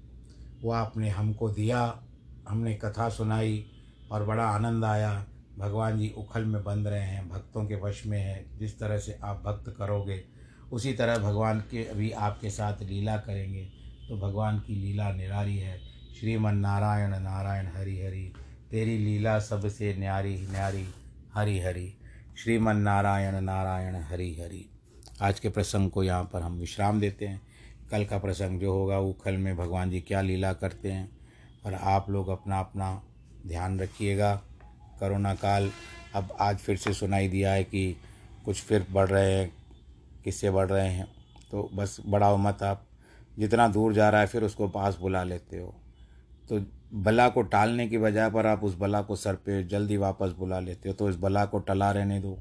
वो 0.61 0.71
आपने 0.71 1.09
हमको 1.09 1.49
दिया, 1.49 2.03
हमने 2.47 2.73
कथा 2.75 3.09
सुनाई 3.09 3.65
और 4.11 4.25
बड़ा 4.25 4.45
आनंद 4.45 4.85
आया। 4.85 5.25
भगवान 5.57 5.97
जी 5.99 6.13
उखल 6.17 6.45
में 6.45 6.63
बंध 6.63 6.87
रहे 6.87 7.01
हैं, 7.01 7.29
भक्तों 7.29 7.65
के 7.65 7.75
वश 7.75 8.05
में 8.05 8.19
है। 8.19 8.57
जिस 8.57 8.79
तरह 8.79 8.97
से 8.97 9.17
आप 9.23 9.41
भक्त 9.45 9.75
करोगे 9.77 10.23
उसी 10.73 10.93
तरह 10.93 11.17
भगवान 11.17 11.59
के 11.59 11.85
अभी 11.85 12.11
आपके 12.11 12.49
साथ 12.49 12.73
लीला 12.81 13.17
करेंगे। 13.17 13.65
तो 14.09 14.17
भगवान 14.17 14.59
की 14.59 14.75
लीला 14.75 15.11
निरारी 15.11 15.57
है। 15.57 15.79
श्रीमन 16.19 16.55
नारायण 16.55 17.09
नारायण 17.09 17.67
हरि 17.67 18.01
हरि। 18.01 18.33
तेरी 18.71 18.97
लीला 18.97 19.39
सबसे 19.39 19.95
न्यारी 19.99 20.47
न्यारी, 20.51 20.87
हरि 21.33 21.59
हरि। 21.59 21.93
श्रीमन 22.43 22.75
नारायण 22.75 23.41
नारायण 23.41 23.95
हरि 23.95 24.35
हरि। 24.35 24.69
आज 25.21 25.39
के 25.39 25.49
प्रसंग 25.49 25.91
को 25.91 26.03
यहाँ 26.03 26.29
पर 26.33 26.41
हम 26.41 26.59
विश्राम 26.59 26.99
देते 26.99 27.27
हैं। 27.27 27.41
कल 27.91 28.05
का 28.05 28.17
प्रसंग 28.17 28.59
जो 28.59 28.73
होगा, 28.73 28.97
वो 28.97 29.13
कल 29.13 29.37
में 29.37 29.57
भगवान 29.57 29.89
जी 29.89 30.01
क्या 30.01 30.21
लीला 30.21 30.53
करते 30.53 30.91
हैं, 30.91 31.11
और 31.65 31.73
आप 31.73 32.09
लोग 32.09 32.27
अपना 32.27 32.59
अपना 32.59 33.03
ध्यान 33.47 33.79
रखिएगा। 33.79 34.41
करोना 34.99 35.35
काल 35.35 35.71
अब 36.15 36.37
आज 36.39 36.57
फिर 36.57 36.77
से 36.77 36.93
सुनाई 36.93 37.27
दिया 37.27 37.51
है 37.51 37.63
कि 37.63 37.97
कुछ 38.45 38.61
फिर 38.61 38.85
बढ़ 38.91 39.07
रहे 39.07 39.33
हैं। 39.33 39.62
किससे 40.23 40.51
बढ़ 40.51 40.69
रहे 40.69 40.89
हैं। 40.89 41.07
तो 41.51 41.69
बस 41.73 41.97
बढ़ाओ 42.05 42.37
मत 42.37 42.63
आप। 42.63 42.87
जितना 43.39 43.67
दूर 43.67 43.93
जा 43.93 44.09
रहा 44.09 44.21
है, 44.21 44.27
फिर 44.27 44.43
उसको 44.43 44.67
पास 44.67 44.97
बुला 45.01 45.23
लेते 45.23 45.57
हो। 45.57 45.75
तो 46.49 46.65
बला 46.93 47.29
को 47.29 47.41
टालने 47.41 47.87
की 47.87 47.97
बजाय 47.97 48.31
पर 48.31 48.45
आप 48.45 48.63
उस 48.63 48.77
बला 48.77 49.01
को 49.01 49.15
सर 49.15 49.35
पे 49.35 49.63
जल्दी 49.63 49.97
वापस 49.97 50.31
बुला 50.31 50.59
लेते 50.59 50.89
हो। 50.89 50.95
तो 50.95 51.09
इस 51.09 51.15
बला 51.15 51.45
को 51.45 51.59
टला 51.59 51.91
रहने 51.91 52.19
दो 52.19 52.39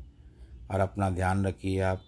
और 0.70 0.80
अपना 0.80 1.10
ध्यान 1.10 1.46
रखिए 1.46 1.80
आप। 1.80 2.00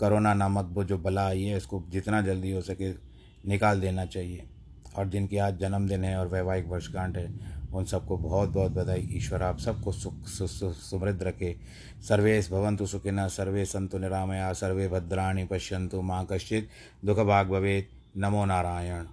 करोना 0.00 0.34
नामक 0.34 0.68
वो 0.72 0.84
जो 0.84 0.98
बला 0.98 1.26
आई 1.26 1.42
है, 1.42 1.56
इसको 1.56 1.84
जितना 1.88 2.20
जल्दी 2.20 2.52
हो 2.52 2.60
सके 2.60 2.92
निकाल 3.48 3.80
देना 3.80 4.04
चाहिए। 4.04 4.48
और 4.96 5.08
जिनकी 5.08 5.36
आज 5.36 5.58
जन्मदिन 5.58 6.04
है 6.04 6.16
और 6.16 6.28
वैवाहिक 6.28 6.66
वर्षगांठ 6.66 7.16
है 7.16 7.59
उन 7.74 7.84
सबको 7.84 8.16
बहुत 8.18 8.48
बहुत 8.48 8.72
बधाई। 8.72 9.08
ईश्वर, 9.12 9.42
आप 9.42 9.58
सबको 9.58 9.92
सुख 9.92 10.14
समृद्ध 10.26 11.22
रखे। 11.22 11.56
सर्वे 12.08 12.40
भवंतु 12.50 12.86
सुखिन, 12.86 13.26
सर्वे 13.28 13.64
संतु 13.64 13.98
निरामया, 13.98 14.52
सर्वे 14.52 14.88
भद्राणी 14.88 15.44
पश्यंतु 15.44 16.02
माँ 16.02 16.26
कश्चित 16.32 16.68
दुख 17.04 17.18
भाग 17.18 17.48
भवेद 17.48 17.86
नमो 18.16 18.44
नारायण। 18.44 19.06